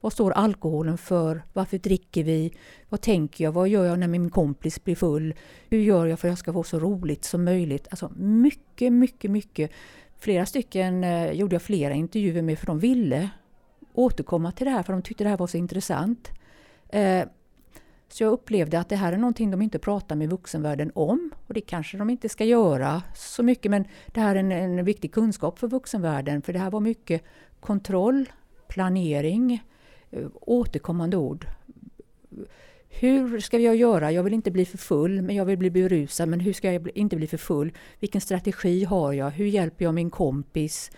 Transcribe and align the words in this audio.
Vad 0.00 0.12
står 0.12 0.30
alkoholen 0.32 0.98
för? 0.98 1.42
Varför 1.52 1.78
dricker 1.78 2.24
vi? 2.24 2.52
Vad 2.88 3.00
tänker 3.00 3.44
jag? 3.44 3.52
Vad 3.52 3.68
gör 3.68 3.84
jag 3.84 3.98
när 3.98 4.08
min 4.08 4.30
kompis 4.30 4.84
blir 4.84 4.94
full? 4.94 5.34
Hur 5.70 5.78
gör 5.78 6.06
jag 6.06 6.18
för 6.18 6.28
att 6.28 6.32
jag 6.32 6.38
ska 6.38 6.52
få 6.52 6.62
så 6.62 6.78
roligt 6.78 7.24
som 7.24 7.44
möjligt? 7.44 7.86
Alltså 7.90 8.12
mycket, 8.16 8.92
mycket, 8.92 9.30
mycket. 9.30 9.70
Flera 10.18 10.46
stycken 10.46 11.04
eh, 11.04 11.32
gjorde 11.32 11.54
jag 11.54 11.62
flera 11.62 11.94
intervjuer 11.94 12.42
med 12.42 12.58
för 12.58 12.66
de 12.66 12.78
ville 12.78 13.30
återkomma 13.92 14.52
till 14.52 14.64
det 14.64 14.70
här 14.70 14.82
för 14.82 14.92
de 14.92 15.02
tyckte 15.02 15.24
det 15.24 15.30
här 15.30 15.36
var 15.36 15.46
så 15.46 15.56
intressant. 15.56 16.30
Eh, 16.88 17.24
så 18.08 18.22
jag 18.22 18.32
upplevde 18.32 18.80
att 18.80 18.88
det 18.88 18.96
här 18.96 19.12
är 19.12 19.16
någonting 19.16 19.50
de 19.50 19.62
inte 19.62 19.78
pratar 19.78 20.16
med 20.16 20.30
vuxenvärlden 20.30 20.92
om. 20.94 21.30
Och 21.46 21.54
det 21.54 21.60
kanske 21.60 21.96
de 21.96 22.10
inte 22.10 22.28
ska 22.28 22.44
göra 22.44 23.02
så 23.14 23.42
mycket 23.42 23.70
men 23.70 23.84
det 24.06 24.20
här 24.20 24.36
är 24.36 24.40
en, 24.40 24.52
en 24.52 24.84
viktig 24.84 25.12
kunskap 25.12 25.58
för 25.58 25.68
vuxenvärlden 25.68 26.42
för 26.42 26.52
det 26.52 26.58
här 26.58 26.70
var 26.70 26.80
mycket 26.80 27.22
kontroll, 27.60 28.28
planering, 28.68 29.52
eh, 29.52 29.60
Eh, 30.10 30.26
återkommande 30.40 31.16
ord. 31.16 31.46
Hur 32.88 33.40
ska 33.40 33.58
jag 33.58 33.76
göra? 33.76 34.12
Jag 34.12 34.22
vill 34.22 34.34
inte 34.34 34.50
bli 34.50 34.64
för 34.64 34.78
full, 34.78 35.22
men 35.22 35.36
jag 35.36 35.44
vill 35.44 35.58
bli 35.58 35.70
berusad. 35.70 36.28
Men 36.28 36.40
hur 36.40 36.52
ska 36.52 36.72
jag 36.72 36.88
inte 36.94 37.16
bli 37.16 37.26
för 37.26 37.36
full? 37.36 37.72
Vilken 38.00 38.20
strategi 38.20 38.84
har 38.84 39.12
jag? 39.12 39.30
Hur 39.30 39.46
hjälper 39.46 39.84
jag 39.84 39.94
min 39.94 40.10
kompis? 40.10 40.90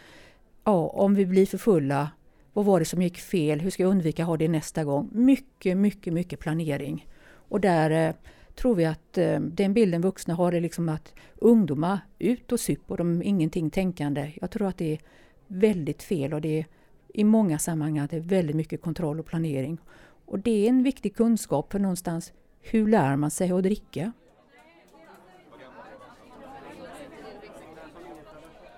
Ja, 0.65 0.89
om 0.89 1.15
vi 1.15 1.27
blir 1.27 1.47
för 1.47 1.59
fulla, 1.59 2.11
vad 2.53 2.65
var 2.65 2.79
det 2.79 2.85
som 2.85 3.03
gick 3.03 3.19
fel? 3.19 3.61
Hur 3.61 3.71
ska 3.71 3.83
jag 3.83 3.91
undvika 3.91 4.23
att 4.23 4.27
ha 4.27 4.37
det 4.37 4.49
nästa 4.49 4.85
gång? 4.85 5.11
Mycket, 5.13 5.77
mycket, 5.77 6.13
mycket 6.13 6.41
planering. 6.41 7.07
Och 7.33 7.61
där 7.61 8.09
eh, 8.09 8.15
tror 8.55 8.75
vi 8.75 8.85
att 8.85 9.19
eh, 9.19 9.41
den 9.41 9.75
bilden 9.75 10.01
vuxna 10.01 10.35
har 10.35 10.53
är 10.53 10.61
liksom 10.61 10.89
att 10.89 11.15
ungdomar 11.37 12.01
ut 12.19 12.53
och 12.53 12.61
sup 12.61 12.91
och 12.91 12.97
de 12.97 13.23
är 13.23 13.27
ingenting 13.27 13.71
tänkande. 13.71 14.33
Jag 14.41 14.51
tror 14.51 14.69
att 14.69 14.79
det 14.79 14.93
är 14.93 14.99
väldigt 15.47 16.03
fel 16.03 16.35
och 16.35 16.41
det 16.41 16.59
är 16.59 16.67
i 17.15 17.25
många 17.25 17.59
sammanhang 17.59 17.99
att 17.99 18.11
det 18.11 18.17
är 18.17 18.21
väldigt 18.21 18.57
mycket 18.57 18.83
kontroll 18.83 19.21
och 19.21 19.27
planering. 19.27 19.79
Och 20.27 20.39
det 20.39 20.67
är 20.67 20.69
en 20.69 20.83
viktig 20.83 21.17
kunskap 21.17 21.73
för 21.73 21.79
någonstans 21.79 22.33
hur 22.61 22.89
lär 22.89 23.17
man 23.17 23.31
sig 23.31 23.53
att 23.53 23.63
dricka? 23.63 24.13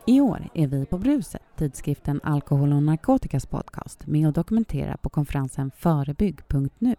I 0.06 0.20
år 0.20 0.48
är 0.55 0.66
vi 0.66 0.86
på 0.86 0.98
Bruset, 0.98 1.42
tidskriften 1.56 2.20
Alkohol 2.22 2.72
och 2.72 2.83
narkotikas 2.83 3.47
podcast, 3.47 4.06
med 4.06 4.27
och 4.27 4.33
dokumenterar 4.33 4.97
på 4.97 5.08
konferensen 5.08 5.70
Förebygg.nu. 5.77 6.97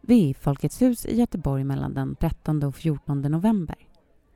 Vi 0.00 0.24
är 0.24 0.28
i 0.28 0.34
Folkets 0.34 0.82
hus 0.82 1.06
i 1.06 1.16
Göteborg 1.16 1.64
mellan 1.64 1.94
den 1.94 2.14
13 2.14 2.62
och 2.62 2.74
14 2.74 3.20
november. 3.22 3.76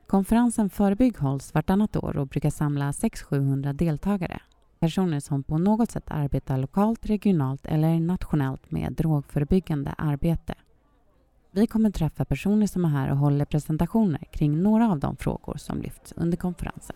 Konferensen 0.07 0.69
Förebygg 0.69 1.17
hålls 1.17 1.53
vartannat 1.53 1.95
år 1.95 2.17
och 2.17 2.27
brukar 2.27 2.49
samla 2.49 2.91
600-700 2.91 3.73
deltagare. 3.73 4.41
Personer 4.83 5.19
som 5.19 5.43
på 5.43 5.57
något 5.57 5.91
sätt 5.91 6.03
arbetar 6.07 6.57
lokalt, 6.57 7.05
regionalt 7.05 7.65
eller 7.65 7.99
nationellt 7.99 8.71
med 8.71 8.93
drogförebyggande 8.93 9.95
arbete. 9.97 10.55
Vi 11.51 11.67
kommer 11.67 11.89
träffa 11.89 12.25
personer 12.25 12.67
som 12.67 12.85
är 12.85 12.89
här 12.89 13.11
och 13.11 13.17
håller 13.17 13.45
presentationer 13.45 14.27
kring 14.31 14.61
några 14.61 14.91
av 14.91 14.99
de 14.99 15.15
frågor 15.15 15.57
som 15.57 15.81
lyfts 15.81 16.13
under 16.15 16.37
konferensen. 16.37 16.95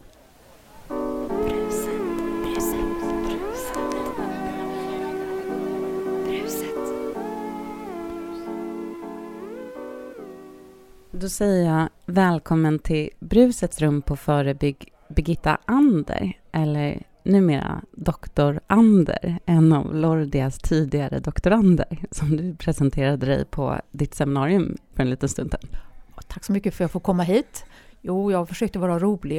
Då 11.11 11.29
säger 11.29 11.69
jag 11.69 11.89
välkommen 12.05 12.79
till 12.79 13.09
Brusets 13.19 13.81
rum 13.81 14.01
på 14.01 14.15
Förebygg 14.15 14.93
Birgitta 15.09 15.57
Ander, 15.65 16.33
eller 16.51 17.03
numera 17.27 17.81
doktor 17.91 18.59
Ander, 18.67 19.39
en 19.45 19.73
av 19.73 19.95
Lordias 19.95 20.59
tidigare 20.59 21.19
doktorander, 21.19 22.05
som 22.11 22.37
du 22.37 22.55
presenterade 22.55 23.25
dig 23.25 23.45
på 23.45 23.81
ditt 23.91 24.15
seminarium 24.15 24.77
för 24.95 25.03
en 25.03 25.09
liten 25.09 25.29
stund 25.29 25.51
sedan. 25.51 25.79
Tack 26.27 26.43
så 26.43 26.51
mycket 26.51 26.73
för 26.73 26.83
att 26.83 26.85
jag 26.85 26.91
får 26.91 26.99
komma 26.99 27.23
hit. 27.23 27.65
Jo, 28.01 28.31
jag 28.31 28.49
försökte 28.49 28.79
vara 28.79 28.99
rolig. 28.99 29.37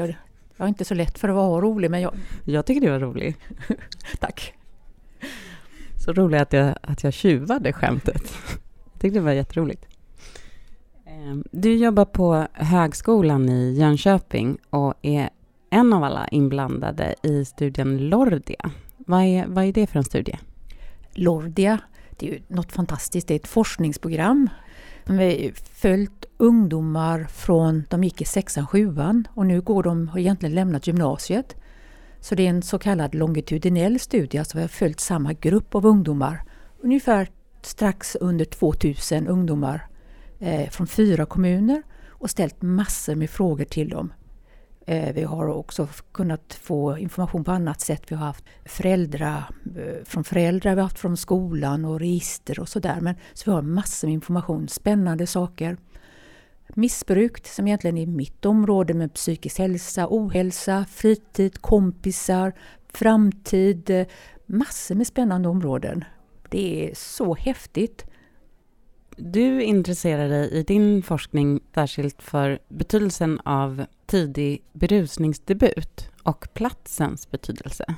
Jag 0.57 0.65
är 0.65 0.69
inte 0.69 0.85
så 0.85 0.95
lätt 0.95 1.19
för 1.19 1.29
att 1.29 1.35
vara 1.35 1.61
rolig, 1.61 1.91
men 1.91 2.01
jag... 2.01 2.15
Jag 2.45 2.67
tycker 2.67 2.81
du 2.81 2.91
var 2.91 2.99
rolig. 2.99 3.37
Tack. 4.21 4.55
Så 6.05 6.13
rolig 6.13 6.39
att 6.39 6.53
jag, 6.53 6.75
att 6.83 7.05
jag 7.05 7.13
tjuvade 7.13 7.73
skämtet. 7.73 8.35
Jag 8.93 9.01
tyckte 9.01 9.19
det 9.19 9.25
var 9.25 9.33
jätteroligt. 9.33 9.87
Ehm, 11.07 11.45
du 11.51 11.77
jobbar 11.77 12.05
på 12.05 12.47
Högskolan 12.53 13.49
i 13.49 13.75
Jönköping 13.75 14.59
och 14.71 14.95
är 15.03 15.31
en 15.71 15.93
av 15.93 16.05
alla 16.05 16.29
inblandade 16.29 17.15
i 17.23 17.45
studien 17.45 18.09
Lordia. 18.09 18.71
Vad 18.97 19.23
är, 19.23 19.47
vad 19.47 19.65
är 19.65 19.73
det 19.73 19.87
för 19.87 19.99
en 19.99 20.05
studie? 20.05 20.39
Lordia, 21.13 21.79
det 22.11 22.29
är 22.29 22.33
ju 22.33 22.43
något 22.49 22.73
fantastiskt. 22.73 23.29
Det 23.29 23.35
är 23.35 23.39
ett 23.39 23.49
forskningsprogram. 23.49 24.49
De 25.05 25.19
har 25.19 25.53
följt 25.75 26.25
ungdomar 26.37 27.25
från, 27.25 27.85
de 27.91 28.05
gick 28.05 28.23
i 28.23 28.25
sexan, 28.25 28.67
sjuan 28.67 29.29
och 29.35 29.47
nu 29.47 29.61
går 29.61 29.83
de, 29.83 30.09
har 30.09 30.19
egentligen 30.19 30.55
lämnat 30.55 30.87
gymnasiet. 30.87 31.57
Så 32.21 32.35
det 32.35 32.47
är 32.47 32.51
en 32.51 32.63
så 32.63 32.79
kallad 32.79 33.15
longitudinell 33.15 34.01
studie, 34.01 34.39
alltså 34.39 34.57
vi 34.57 34.63
har 34.63 34.69
följt 34.69 35.01
samma 35.01 35.33
grupp 35.33 35.75
av 35.75 35.87
ungdomar. 35.87 36.43
Ungefär 36.81 37.29
strax 37.63 38.17
under 38.17 38.45
2000 38.45 39.27
ungdomar 39.27 39.87
eh, 40.39 40.71
från 40.71 40.87
fyra 40.87 41.27
kommuner 41.27 41.83
och 42.09 42.31
ställt 42.31 42.63
massor 42.63 43.15
med 43.15 43.31
frågor 43.31 43.65
till 43.65 43.89
dem. 43.89 44.13
Eh, 44.89 45.15
vi 45.15 45.23
har 45.23 45.49
också 45.49 45.89
kunnat 46.13 46.55
få 46.55 46.99
information 46.99 47.45
på 47.45 47.51
annat 47.51 47.81
sätt. 47.81 48.03
Vi 48.09 48.15
har 48.17 48.27
haft 48.27 48.45
föräldrar 48.65 49.45
eh, 49.77 50.05
från 50.05 50.25
föräldrar, 50.25 50.75
vi 50.75 50.81
har 50.81 50.89
haft 50.89 50.99
från 50.99 51.17
skolan 51.17 51.85
och 51.85 52.01
register 52.01 52.61
och 52.61 52.69
sådär. 52.69 53.15
Så 53.35 53.51
vi 53.51 53.55
har 53.55 53.63
massor 53.63 54.09
med 54.09 54.15
information, 54.15 54.69
spännande 54.69 55.27
saker. 55.27 55.77
Missbruk, 56.69 57.47
som 57.47 57.67
egentligen 57.67 57.99
är 57.99 58.07
mitt 58.07 58.45
område 58.45 58.95
med 58.95 59.15
psykisk 59.15 59.59
hälsa, 59.59 60.07
ohälsa, 60.11 60.85
fritid, 60.91 61.61
kompisar, 61.61 62.53
framtid. 62.93 64.07
Massor 64.47 64.95
med 64.95 65.07
spännande 65.07 65.49
områden. 65.49 66.05
Det 66.51 66.91
är 66.91 66.95
så 66.95 67.35
häftigt. 67.35 68.07
Du 69.17 69.63
intresserar 69.63 70.29
dig 70.29 70.51
i 70.51 70.63
din 70.63 71.03
forskning 71.03 71.61
särskilt 71.75 72.23
för 72.23 72.59
betydelsen 72.69 73.41
av 73.45 73.85
tidig 74.09 74.63
berusningsdebut 74.73 76.09
och 76.23 76.49
platsens 76.55 77.31
betydelse. 77.31 77.95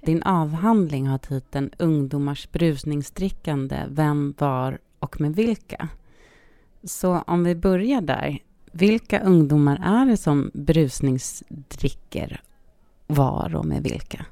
Din 0.00 0.22
avhandling 0.22 1.06
har 1.06 1.18
titeln 1.18 1.70
Ungdomars 1.78 2.52
berusningsdrickande, 2.52 3.86
vem, 3.88 4.34
var 4.38 4.78
och 4.98 5.20
med 5.20 5.36
vilka. 5.36 5.88
Så 6.84 7.18
om 7.18 7.44
vi 7.44 7.54
börjar 7.54 8.00
där, 8.00 8.38
vilka 8.72 9.20
ungdomar 9.20 9.80
är 9.84 10.06
det 10.06 10.16
som 10.16 10.50
berusningsdricker 10.54 12.42
var 13.06 13.54
och 13.54 13.64
med 13.64 13.82
vilka? 13.82 14.26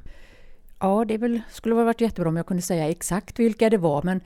Ja, 0.80 1.04
det 1.04 1.18
väl, 1.18 1.40
skulle 1.50 1.74
varit 1.74 2.00
jättebra 2.00 2.28
om 2.28 2.36
jag 2.36 2.46
kunde 2.46 2.62
säga 2.62 2.88
exakt 2.88 3.38
vilka 3.38 3.70
det 3.70 3.78
var, 3.78 4.02
men 4.02 4.20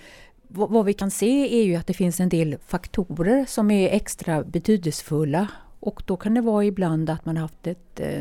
vad 0.49 0.85
vi 0.85 0.93
kan 0.93 1.11
se 1.11 1.61
är 1.61 1.65
ju 1.65 1.75
att 1.75 1.87
det 1.87 1.95
finns 1.95 2.21
en 2.21 2.29
del 2.29 2.57
faktorer 2.67 3.45
som 3.49 3.71
är 3.71 3.89
extra 3.89 4.45
betydelsefulla. 4.45 5.49
Och 5.83 6.03
då 6.07 6.17
kan 6.17 6.35
det 6.35 6.41
vara 6.41 6.65
ibland 6.65 7.11
att 7.11 7.25
man 7.25 7.37
har 7.37 7.43
haft 7.43 7.67
eh, 7.67 7.75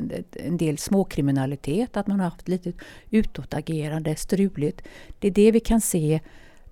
ett, 0.10 0.36
en 0.36 0.58
del 0.58 0.78
småkriminalitet, 0.78 1.98
att 1.98 2.08
man 2.08 2.20
har 2.20 2.30
haft 2.30 2.48
lite 2.48 2.74
utåtagerande, 3.10 4.16
struligt. 4.16 4.82
Det 5.20 5.28
är 5.28 5.32
det 5.32 5.52
vi 5.52 5.60
kan 5.60 5.82
se 5.82 6.20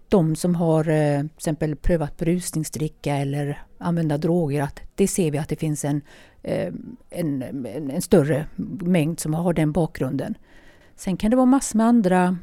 de 0.08 0.36
som 0.36 0.56
har 0.56 0.90
eh, 0.90 1.20
till 1.20 1.30
exempel 1.36 1.76
prövat 1.76 2.18
berusningsdricka 2.18 3.16
eller 3.16 3.62
använda 3.78 4.18
droger, 4.18 4.62
att 4.62 4.80
det 4.96 5.08
ser 5.08 5.32
vi 5.32 5.38
att 5.38 5.50
det 5.50 5.56
finns 5.56 5.86
eh, 5.86 5.96
en, 6.42 6.74
en, 7.10 7.66
en 7.92 8.02
större 8.02 8.46
mängd 8.82 9.20
som 9.20 9.34
har 9.34 9.54
den 9.54 9.72
bakgrunden. 9.72 10.38
Sen 10.96 11.18
kan 11.18 11.32
det 11.32 11.38
vara 11.38 11.46
massor 11.46 11.78
med 11.78 11.88
andra 11.88 12.38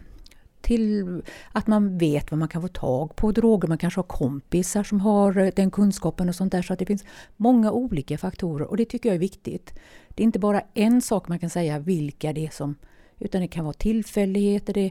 till 0.67 1.23
att 1.53 1.67
man 1.67 1.99
vet 1.99 2.31
vad 2.31 2.39
man 2.39 2.49
kan 2.49 2.63
få 2.63 2.69
tag 2.69 3.17
på 3.17 3.33
droger. 3.33 3.69
Man 3.69 3.79
kanske 3.79 3.99
har 3.99 4.05
kompisar 4.05 4.83
som 4.83 5.01
har 5.01 5.39
eh, 5.39 5.51
den 5.57 5.71
kunskapen 5.71 6.29
och 6.29 6.35
sånt 6.35 6.53
där. 6.53 6.63
Så 6.63 6.73
att 6.73 6.79
det 6.79 6.87
finns 6.87 7.05
många 7.37 7.73
olika 7.73 8.19
faktorer 8.19 8.67
och 8.67 8.77
det 8.77 8.85
tycker 8.85 9.09
jag 9.09 9.15
är 9.15 9.21
viktigt. 9.21 9.75
Det 10.09 10.23
är 10.23 10.25
inte 10.25 10.39
bara 10.39 10.63
en 10.75 11.03
sak 11.03 11.29
man 11.29 11.39
kan 11.39 11.51
säga 11.51 11.79
vilka 11.79 12.33
det 12.33 12.47
är 12.47 12.51
som... 12.51 12.75
Utan 13.19 13.41
det 13.41 13.49
kan 13.49 13.65
vara 13.65 13.75
tillfälligheter. 13.75 14.75
Det, 14.75 14.91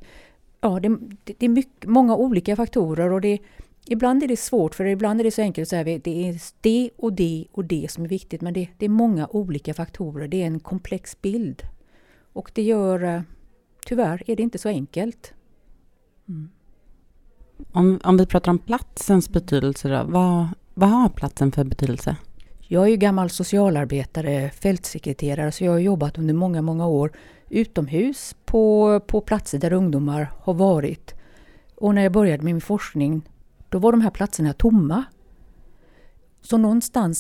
ja, 0.62 0.80
det, 0.80 0.98
det 1.24 1.45
är 1.45 1.50
mycket, 1.50 1.89
många 1.89 2.16
olika 2.16 2.56
faktorer 2.56 3.12
och 3.12 3.21
det, 3.21 3.39
ibland 3.86 4.24
är 4.24 4.28
det 4.28 4.39
svårt 4.39 4.75
för 4.75 4.86
ibland 4.86 5.19
är 5.19 5.24
det 5.24 5.31
så 5.31 5.42
enkelt 5.42 5.66
att 5.66 5.69
säga 5.69 5.98
att 5.98 6.04
det 6.04 6.30
är 6.30 6.42
det 6.62 6.89
och 6.98 7.13
det 7.13 7.45
och 7.51 7.66
det 7.66 7.92
som 7.92 8.04
är 8.04 8.07
viktigt. 8.10 8.42
Men 8.42 8.54
det, 8.54 8.69
det 8.78 8.86
är 8.86 8.89
många 8.89 9.28
olika 9.28 9.74
faktorer. 9.74 10.28
Det 10.28 10.42
är 10.42 10.48
en 10.48 10.60
komplex 10.60 11.21
bild. 11.21 11.62
Och 12.33 12.51
det 12.54 12.63
gör... 12.63 13.04
Eh, 13.04 13.21
tyvärr 13.86 14.24
är 14.28 14.36
det 14.36 14.44
inte 14.44 14.57
så 14.57 14.69
enkelt. 14.69 15.33
Mm. 16.27 16.50
Om, 17.72 18.00
om 18.04 18.18
vi 18.18 18.25
pratar 18.25 18.51
om 18.51 18.60
platsens 18.60 19.30
betydelse 19.30 19.89
då, 19.89 20.04
vad, 20.04 20.48
vad 20.74 20.89
har 20.89 21.10
platsen 21.10 21.51
för 21.51 21.63
betydelse? 21.63 22.18
Jag 22.68 22.83
är 22.83 22.88
ju 22.88 22.98
gammal 22.98 23.30
socialarbetare, 23.30 24.50
fältsekreterare, 24.50 25.51
så 25.51 25.63
jag 25.63 25.72
har 25.72 25.80
jobbat 25.80 26.18
under 26.18 26.33
många, 26.33 26.62
många 26.62 26.88
år 26.88 27.12
utomhus 27.50 28.36
på, 28.45 29.00
på 29.07 29.22
platser 29.22 29.60
där 29.60 29.74
ungdomar 29.74 30.31
har 30.39 30.54
varit. 30.54 31.13
Och 31.75 31.95
när 31.95 32.04
jag 32.04 32.12
började 32.12 32.44
med 32.44 32.54
min 32.54 32.62
forskning, 32.62 33.21
då 33.69 33.80
var 33.80 33.92
de 33.92 34.01
här 34.01 34.10
platserna 34.10 34.54
tomma. 34.54 35.04
Så 36.42 36.57
någonstans 36.57 37.19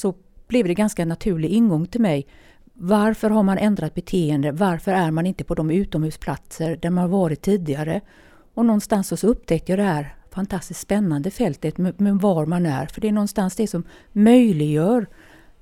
så 0.00 0.14
blev 0.46 0.66
det 0.66 0.74
ganska 0.74 1.04
naturlig 1.04 1.48
ingång 1.48 1.86
till 1.86 2.00
mig. 2.00 2.26
Varför 2.72 3.30
har 3.30 3.42
man 3.42 3.58
ändrat 3.58 3.94
beteende? 3.94 4.52
Varför 4.52 4.92
är 4.92 5.10
man 5.10 5.26
inte 5.26 5.44
på 5.44 5.54
de 5.54 5.70
utomhusplatser 5.70 6.76
där 6.82 6.90
man 6.90 7.10
varit 7.10 7.42
tidigare? 7.42 8.00
Och 8.54 8.66
någonstans 8.66 9.20
så 9.20 9.26
upptäckte 9.26 9.72
jag 9.72 9.78
det 9.78 9.84
här 9.84 10.14
fantastiskt 10.30 10.80
spännande 10.80 11.30
fältet 11.30 11.78
med, 11.78 12.20
var 12.20 12.46
man 12.46 12.66
är. 12.66 12.86
För 12.86 13.00
det 13.00 13.08
är 13.08 13.12
någonstans 13.12 13.56
det 13.56 13.66
som 13.66 13.84
möjliggör. 14.12 15.06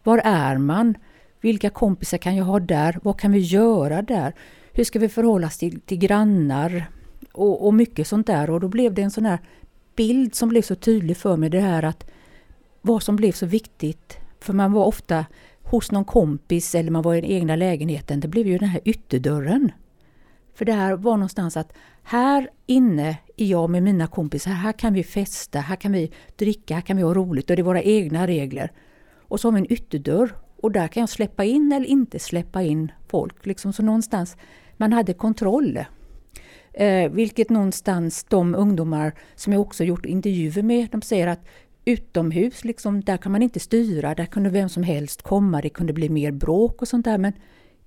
Var 0.02 0.19
är 0.25 0.58
man? 0.58 0.94
Vilka 1.40 1.70
kompisar 1.70 2.19
kan 2.19 2.37
jag 2.37 2.44
ha 2.44 2.61
där? 2.61 2.99
Vad 3.02 3.20
kan 3.20 3.32
vi 3.32 3.38
göra 3.38 4.02
där? 4.02 4.35
Hur 4.73 4.85
ska 4.85 4.99
vi 4.99 5.08
förhålla 5.08 5.46
oss 5.46 5.58
till, 5.58 5.81
till 5.81 5.99
grannar? 5.99 6.85
Och, 7.32 7.67
och 7.67 7.75
mycket 7.75 8.08
sånt 8.08 8.26
där. 8.26 8.50
Och 8.50 8.61
då 8.61 8.69
blev 8.69 8.94
det 8.94 9.02
en 9.02 9.11
sån 9.11 9.26
här 9.26 9.38
bild 9.96 10.34
som 10.34 10.49
blev 10.49 10.62
så 10.62 10.75
tydlig 10.75 11.17
för 11.17 11.37
mig. 11.37 11.50
Det 11.50 11.61
här 11.61 11.82
att 11.82 12.11
vad 12.82 13.02
som 13.02 13.17
blev 13.17 13.32
så 13.32 13.46
viktigt. 13.46 14.19
För 14.41 14.52
man 14.52 14.73
var 14.73 14.84
ofta 14.84 15.26
hos 15.62 15.91
någon 15.91 16.05
kompis 16.05 16.75
eller 16.75 16.91
man 16.91 17.02
var 17.02 17.14
i 17.14 17.20
den 17.20 17.31
egna 17.31 17.56
lägenheten. 17.56 18.20
Det 18.20 18.29
blev 18.29 18.46
ju 18.46 18.58
den 18.58 18.69
här 18.69 18.81
ytterdörren. 18.84 19.73
För 20.58 20.64
det 20.64 20.72
här 20.72 20.96
var 20.96 21.16
någonstans 21.16 21.56
att 21.56 21.72
här 22.02 22.50
inne 22.66 23.19
är 23.37 23.46
jag 23.46 23.70
med 23.70 23.82
mina 23.82 24.06
kompisar, 24.06 24.50
här 24.50 24.72
kan 24.72 24.94
vi 24.94 25.05
festa, 25.05 25.60
här 25.60 25.76
kan 25.76 25.93
vi 25.93 26.12
dricka, 26.37 26.75
här 26.75 26.81
kan 26.81 26.96
vi 26.96 27.02
ha 27.02 27.14
roligt 27.14 27.50
och 27.50 27.56
det 27.56 27.62
är 27.62 27.64
våra 27.64 27.82
egna 27.82 28.26
regler. 28.26 28.72
Och 29.16 29.40
så 29.40 29.49
har 29.49 29.52
vi 29.52 29.58
en 29.58 29.72
ytterdörr 29.72 30.34
och 30.56 30.72
där 30.72 30.88
kan 30.88 31.00
jag 31.00 31.08
släppa 31.08 31.44
in 31.44 31.72
eller 31.72 31.87
inte 31.87 32.19
släppa 32.19 32.62
in 32.62 32.93
folk. 33.08 33.46
Liksom 33.46 33.72
så 33.72 33.82
någonstans, 33.82 34.37
man 34.76 34.93
hade 34.93 35.14
kontroll. 35.14 35.78
Eh, 36.72 37.10
vilket 37.10 37.50
någonstans 37.50 38.25
de 38.25 38.55
ungdomar 38.55 39.12
som 39.34 39.52
jag 39.52 39.62
också 39.62 39.84
gjort 39.84 40.06
intervjuer 40.06 40.62
med, 40.62 40.88
de 40.90 41.02
säger 41.02 41.26
att 41.26 41.49
utomhus, 41.84 42.64
liksom, 42.64 43.00
där 43.00 43.16
kan 43.16 43.32
man 43.32 43.43
inte 43.43 43.60
styra, 43.60 44.14
där 44.14 44.26
kunde 44.26 44.50
vem 44.50 44.69
som 44.69 44.82
helst 44.82 45.22
komma, 45.22 45.60
det 45.60 45.69
kunde 45.69 45.93
bli 45.93 46.08
mer 46.08 46.32
bråk 46.32 46.82
och 46.82 46.88
sånt 46.88 47.05
där. 47.05 47.19
Men 47.19 47.32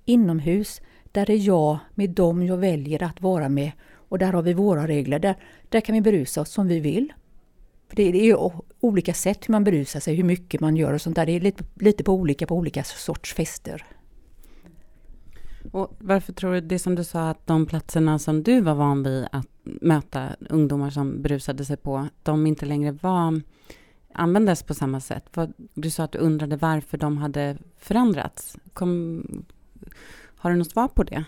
inomhus, 0.04 0.80
där 1.12 1.30
är 1.30 1.36
jag 1.36 1.78
med 1.94 2.10
dem 2.10 2.42
jag 2.42 2.56
väljer 2.56 3.02
att 3.02 3.20
vara 3.20 3.48
med 3.48 3.72
och 4.08 4.18
där 4.18 4.32
har 4.32 4.42
vi 4.42 4.54
våra 4.54 4.86
regler. 4.86 5.18
Där, 5.18 5.36
där 5.68 5.80
kan 5.80 5.94
vi 5.94 6.00
berusa 6.00 6.40
oss 6.40 6.50
som 6.50 6.68
vi 6.68 6.80
vill. 6.80 7.12
För 7.88 7.96
det, 7.96 8.12
det 8.12 8.30
är 8.30 8.52
olika 8.80 9.14
sätt 9.14 9.48
hur 9.48 9.52
man 9.52 9.64
berusar 9.64 10.00
sig, 10.00 10.14
hur 10.14 10.24
mycket 10.24 10.60
man 10.60 10.76
gör 10.76 10.92
och 10.92 11.00
sånt 11.00 11.16
där. 11.16 11.26
Det 11.26 11.32
är 11.32 11.40
lite, 11.40 11.64
lite 11.74 12.04
på 12.04 12.12
olika 12.12 12.46
på 12.46 12.56
olika 12.56 12.84
sorts 12.84 13.34
fester. 13.34 13.86
Och 15.72 15.96
varför 15.98 16.32
tror 16.32 16.52
du, 16.52 16.60
det 16.60 16.78
som 16.78 16.94
du 16.94 17.04
sa, 17.04 17.30
att 17.30 17.46
de 17.46 17.66
platserna 17.66 18.18
som 18.18 18.42
du 18.42 18.60
var 18.60 18.74
van 18.74 19.02
vid 19.02 19.26
att 19.32 19.46
möta 19.64 20.28
ungdomar 20.48 20.90
som 20.90 21.22
berusade 21.22 21.64
sig 21.64 21.76
på, 21.76 22.08
de 22.22 22.46
inte 22.46 22.66
längre 22.66 22.92
var, 22.92 23.40
användes 24.14 24.62
på 24.62 24.74
samma 24.74 25.00
sätt? 25.00 25.36
Du 25.74 25.90
sa 25.90 26.04
att 26.04 26.12
du 26.12 26.18
undrade 26.18 26.56
varför 26.56 26.98
de 26.98 27.18
hade 27.18 27.56
förändrats. 27.78 28.56
Kom, 28.72 29.24
har 30.42 30.50
du 30.50 30.56
något 30.56 30.70
svar 30.70 30.88
på 30.88 31.02
det? 31.02 31.24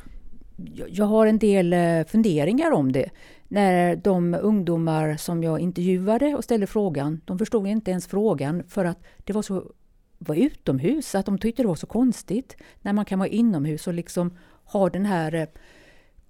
Jag 0.89 1.05
har 1.05 1.27
en 1.27 1.39
del 1.39 1.73
eh, 1.73 2.05
funderingar 2.05 2.71
om 2.71 2.93
det. 2.93 3.11
När 3.49 3.97
de 3.97 4.35
ungdomar 4.35 5.17
som 5.17 5.43
jag 5.43 5.61
intervjuade 5.61 6.35
och 6.35 6.45
ställde 6.45 6.67
frågan, 6.67 7.21
de 7.25 7.39
förstod 7.39 7.67
inte 7.67 7.91
ens 7.91 8.07
frågan 8.07 8.63
för 8.69 8.85
att 8.85 9.03
det 9.25 9.33
var 9.33 9.43
så 9.43 9.73
var 10.19 10.35
utomhus, 10.35 11.15
att 11.15 11.27
de 11.27 11.39
tyckte 11.39 11.63
det 11.63 11.69
var 11.69 11.75
så 11.75 11.87
konstigt 11.87 12.57
när 12.83 12.93
man 12.93 13.05
kan 13.05 13.19
vara 13.19 13.29
inomhus 13.29 13.87
och 13.87 13.95
liksom 13.95 14.39
ha 14.65 14.91
den 14.91 15.07
här 15.07 15.35
eh, 15.35 15.47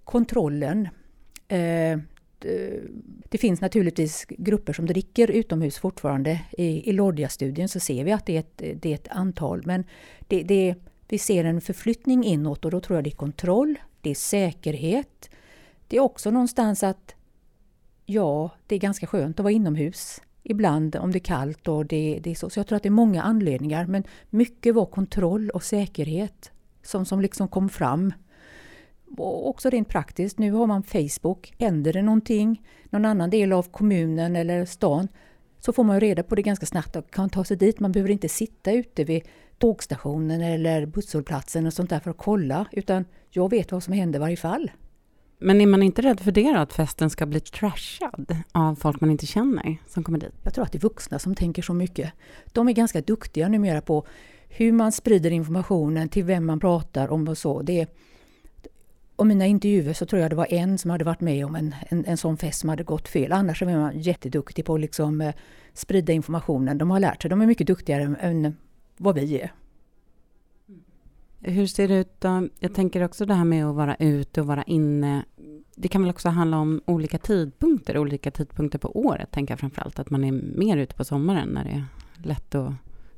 kontrollen. 0.03 0.87
Eh, 1.47 1.99
det 3.29 3.37
finns 3.37 3.61
naturligtvis 3.61 4.25
grupper 4.29 4.73
som 4.73 4.85
dricker 4.85 5.31
utomhus 5.31 5.77
fortfarande. 5.77 6.41
I, 6.57 6.89
i 6.89 6.93
Lodja-studien 6.93 7.69
så 7.69 7.79
ser 7.79 8.03
vi 8.03 8.11
att 8.11 8.25
det 8.25 8.35
är 8.35 8.39
ett, 8.39 8.81
det 8.81 8.89
är 8.89 8.95
ett 8.95 9.07
antal, 9.07 9.61
men 9.65 9.83
det, 10.27 10.43
det, 10.43 10.75
vi 11.07 11.17
ser 11.17 11.43
en 11.43 11.61
förflyttning 11.61 12.23
inåt 12.23 12.65
och 12.65 12.71
då 12.71 12.79
tror 12.79 12.97
jag 12.97 13.03
det 13.03 13.09
är 13.09 13.15
kontroll, 13.15 13.79
det 14.01 14.09
är 14.09 14.15
säkerhet. 14.15 15.29
Det 15.87 15.97
är 15.97 16.01
också 16.01 16.31
någonstans 16.31 16.83
att 16.83 17.15
ja, 18.05 18.49
det 18.67 18.75
är 18.75 18.79
ganska 18.79 19.07
skönt 19.07 19.39
att 19.39 19.43
vara 19.43 19.53
inomhus 19.53 20.21
ibland 20.43 20.95
om 20.95 21.11
det 21.11 21.17
är 21.17 21.19
kallt 21.19 21.67
och 21.67 21.85
det, 21.85 22.19
det 22.23 22.31
är 22.31 22.35
så. 22.35 22.49
Så 22.49 22.59
jag 22.59 22.67
tror 22.67 22.75
att 22.75 22.83
det 22.83 22.89
är 22.89 22.91
många 22.91 23.21
anledningar 23.21 23.85
men 23.85 24.03
mycket 24.29 24.75
var 24.75 24.85
kontroll 24.85 25.49
och 25.49 25.63
säkerhet 25.63 26.51
som, 26.83 27.05
som 27.05 27.21
liksom 27.21 27.47
kom 27.47 27.69
fram. 27.69 28.13
Och 29.17 29.49
också 29.49 29.69
rent 29.69 29.89
praktiskt, 29.89 30.39
nu 30.39 30.51
har 30.51 30.67
man 30.67 30.83
Facebook. 30.83 31.53
Händer 31.59 31.93
det 31.93 32.01
någonting, 32.01 32.67
någon 32.89 33.05
annan 33.05 33.29
del 33.29 33.51
av 33.53 33.63
kommunen 33.63 34.35
eller 34.35 34.65
stan, 34.65 35.07
så 35.59 35.73
får 35.73 35.83
man 35.83 35.99
reda 35.99 36.23
på 36.23 36.35
det 36.35 36.41
ganska 36.41 36.65
snabbt 36.65 36.95
och 36.95 37.11
kan 37.11 37.29
ta 37.29 37.43
sig 37.43 37.57
dit. 37.57 37.79
Man 37.79 37.91
behöver 37.91 38.11
inte 38.11 38.29
sitta 38.29 38.71
ute 38.71 39.03
vid 39.03 39.23
tågstationen 39.57 40.41
eller 40.41 40.85
busshållplatsen 40.85 41.65
och 41.65 41.73
sånt 41.73 41.89
där 41.89 41.99
för 41.99 42.11
att 42.11 42.17
kolla, 42.17 42.65
utan 42.71 43.05
jag 43.29 43.49
vet 43.49 43.71
vad 43.71 43.83
som 43.83 43.93
händer 43.93 44.19
i 44.19 44.21
varje 44.21 44.37
fall. 44.37 44.71
Men 45.39 45.61
är 45.61 45.65
man 45.65 45.83
inte 45.83 46.01
rädd 46.01 46.19
för 46.19 46.31
det 46.31 46.53
då, 46.53 46.59
att 46.59 46.73
festen 46.73 47.09
ska 47.09 47.25
bli 47.25 47.39
trashad 47.39 48.37
av 48.51 48.75
folk 48.75 49.01
man 49.01 49.11
inte 49.11 49.25
känner 49.25 49.77
som 49.87 50.03
kommer 50.03 50.19
dit? 50.19 50.33
Jag 50.43 50.53
tror 50.53 50.65
att 50.65 50.71
det 50.71 50.77
är 50.77 50.81
vuxna 50.81 51.19
som 51.19 51.35
tänker 51.35 51.61
så 51.61 51.73
mycket. 51.73 52.13
De 52.53 52.67
är 52.67 52.73
ganska 52.73 53.01
duktiga 53.01 53.47
numera 53.47 53.81
på 53.81 54.05
hur 54.49 54.71
man 54.71 54.91
sprider 54.91 55.31
informationen 55.31 56.09
till 56.09 56.23
vem 56.23 56.45
man 56.45 56.59
pratar 56.59 57.11
om 57.11 57.27
och 57.27 57.37
så. 57.37 57.61
Det 57.61 57.87
och 59.15 59.27
mina 59.27 59.45
intervjuer 59.45 59.93
så 59.93 60.05
tror 60.05 60.21
jag 60.21 60.31
det 60.31 60.35
var 60.35 60.53
en 60.53 60.77
som 60.77 60.91
hade 60.91 61.05
varit 61.05 61.21
med 61.21 61.45
om 61.45 61.55
en, 61.55 61.75
en, 61.89 62.05
en 62.05 62.17
sån 62.17 62.37
fest 62.37 62.59
som 62.59 62.69
hade 62.69 62.83
gått 62.83 63.07
fel. 63.07 63.31
Annars 63.31 63.61
är 63.61 63.65
man 63.65 63.99
jätteduktig 63.99 64.65
på 64.65 64.75
att 64.75 64.81
liksom, 64.81 65.21
eh, 65.21 65.33
sprida 65.73 66.13
informationen. 66.13 66.77
De 66.77 66.91
har 66.91 66.99
lärt 66.99 67.21
sig. 67.21 67.29
De 67.29 67.41
är 67.41 67.45
mycket 67.45 67.67
duktigare 67.67 68.15
än 68.19 68.55
vad 68.97 69.15
vi 69.15 69.41
är. 69.41 69.51
Hur 71.41 71.67
ser 71.67 71.87
det 71.87 71.99
ut 71.99 72.21
då? 72.21 72.47
Jag 72.59 72.73
tänker 72.73 73.03
också 73.03 73.25
det 73.25 73.33
här 73.33 73.45
med 73.45 73.65
att 73.65 73.75
vara 73.75 73.95
ute 73.95 74.41
och 74.41 74.47
vara 74.47 74.63
inne. 74.63 75.25
Det 75.75 75.87
kan 75.87 76.01
väl 76.01 76.11
också 76.11 76.29
handla 76.29 76.57
om 76.57 76.81
olika 76.85 77.17
tidpunkter, 77.17 77.97
olika 77.97 78.31
tidpunkter 78.31 78.79
på 78.79 78.99
året, 78.99 79.31
tänker 79.31 79.51
jag 79.51 79.59
framförallt. 79.59 79.99
Att 79.99 80.09
man 80.09 80.23
är 80.23 80.31
mer 80.31 80.77
ute 80.77 80.95
på 80.95 81.03
sommaren 81.03 81.49
när 81.49 81.63
det 81.63 81.69
är 81.69 81.85
lätt 82.23 82.55
och 82.55 82.73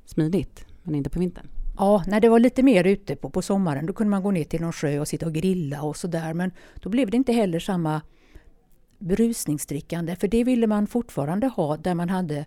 smidigt, 0.05 0.65
men 0.83 0.95
inte 0.95 1.09
på 1.09 1.19
vintern. 1.19 1.47
Ja, 1.77 2.03
när 2.07 2.19
det 2.19 2.29
var 2.29 2.39
lite 2.39 2.63
mer 2.63 2.83
ute 2.83 3.15
på, 3.15 3.29
på 3.29 3.41
sommaren, 3.41 3.85
då 3.85 3.93
kunde 3.93 4.11
man 4.11 4.23
gå 4.23 4.31
ner 4.31 4.43
till 4.43 4.61
någon 4.61 4.73
sjö 4.73 4.99
och 4.99 5.07
sitta 5.07 5.25
och 5.25 5.33
grilla 5.33 5.81
och 5.81 5.97
sådär. 5.97 6.33
Men 6.33 6.51
då 6.75 6.89
blev 6.89 7.09
det 7.09 7.17
inte 7.17 7.33
heller 7.33 7.59
samma 7.59 8.01
berusningsdrickande, 8.99 10.15
för 10.15 10.27
det 10.27 10.43
ville 10.43 10.67
man 10.67 10.87
fortfarande 10.87 11.47
ha 11.47 11.77
där 11.77 11.95
man 11.95 12.09
hade 12.09 12.45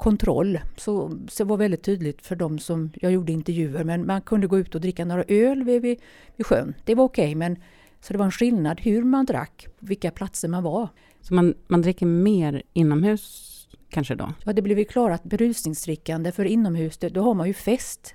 kontroll. 0.00 0.60
Så, 0.76 1.18
så 1.28 1.44
det 1.44 1.48
var 1.48 1.56
väldigt 1.56 1.82
tydligt 1.82 2.26
för 2.26 2.36
dem 2.36 2.58
som 2.58 2.90
jag 3.00 3.12
gjorde 3.12 3.32
intervjuer. 3.32 3.84
Men 3.84 4.06
man 4.06 4.20
kunde 4.22 4.46
gå 4.46 4.58
ut 4.58 4.74
och 4.74 4.80
dricka 4.80 5.04
några 5.04 5.24
öl 5.28 5.64
vid, 5.64 5.82
vid, 5.82 6.00
vid 6.36 6.46
sjön. 6.46 6.74
Det 6.84 6.94
var 6.94 7.04
okej, 7.04 7.24
okay, 7.24 7.34
men 7.34 7.56
så 8.00 8.12
det 8.12 8.18
var 8.18 8.24
en 8.24 8.32
skillnad 8.32 8.80
hur 8.80 9.02
man 9.04 9.26
drack, 9.26 9.66
vilka 9.78 10.10
platser 10.10 10.48
man 10.48 10.62
var. 10.62 10.88
Så 11.20 11.34
man, 11.34 11.54
man 11.66 11.82
dricker 11.82 12.06
mer 12.06 12.62
inomhus 12.72 13.46
kanske 13.90 14.14
då? 14.14 14.32
Ja, 14.44 14.52
det 14.52 14.62
blev 14.62 14.78
ju 14.78 14.84
klart 14.84 15.12
att 15.12 15.24
berusningsdrickande 15.24 16.32
för 16.32 16.44
inomhus, 16.44 16.98
då 16.98 17.22
har 17.22 17.34
man 17.34 17.46
ju 17.46 17.54
fest. 17.54 18.14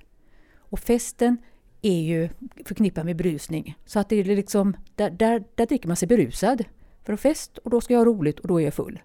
Och 0.57 0.79
festen 0.79 1.37
är 1.81 2.01
ju 2.01 2.29
förknippad 2.65 3.05
med 3.05 3.15
berusning. 3.15 3.77
Så 3.85 3.99
att 3.99 4.09
det 4.09 4.15
är 4.15 4.23
liksom, 4.23 4.77
där, 4.95 5.09
där, 5.09 5.43
där 5.55 5.65
dricker 5.65 5.87
man 5.87 5.97
sig 5.97 6.07
berusad. 6.07 6.63
För 7.03 7.13
att 7.13 7.19
fest 7.19 7.57
och 7.57 7.69
då 7.69 7.81
ska 7.81 7.93
jag 7.93 7.99
ha 7.99 8.05
roligt 8.05 8.39
och 8.39 8.47
då 8.47 8.61
är 8.61 8.63
jag 8.63 8.73
full. 8.73 8.99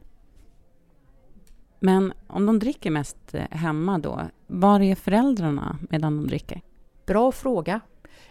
Men 1.80 2.12
om 2.26 2.46
de 2.46 2.58
dricker 2.58 2.90
mest 2.90 3.34
eh, 3.34 3.44
hemma 3.50 3.98
då, 3.98 4.20
var 4.46 4.80
är 4.80 4.94
föräldrarna 4.94 5.78
medan 5.90 6.16
de 6.16 6.26
dricker? 6.26 6.60
Bra 7.06 7.32
fråga. 7.32 7.80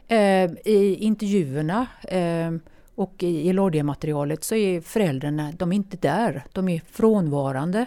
Eh, 0.07 0.51
I 0.65 0.97
intervjuerna 0.99 1.87
eh, 2.07 2.51
och 2.95 3.23
i 3.23 3.49
Elodia-materialet 3.49 4.43
så 4.43 4.55
är 4.55 4.81
föräldrarna 4.81 5.51
de 5.57 5.71
är 5.71 5.75
inte 5.75 5.97
där. 5.97 6.43
De 6.53 6.69
är 6.69 6.81
frånvarande. 6.91 7.85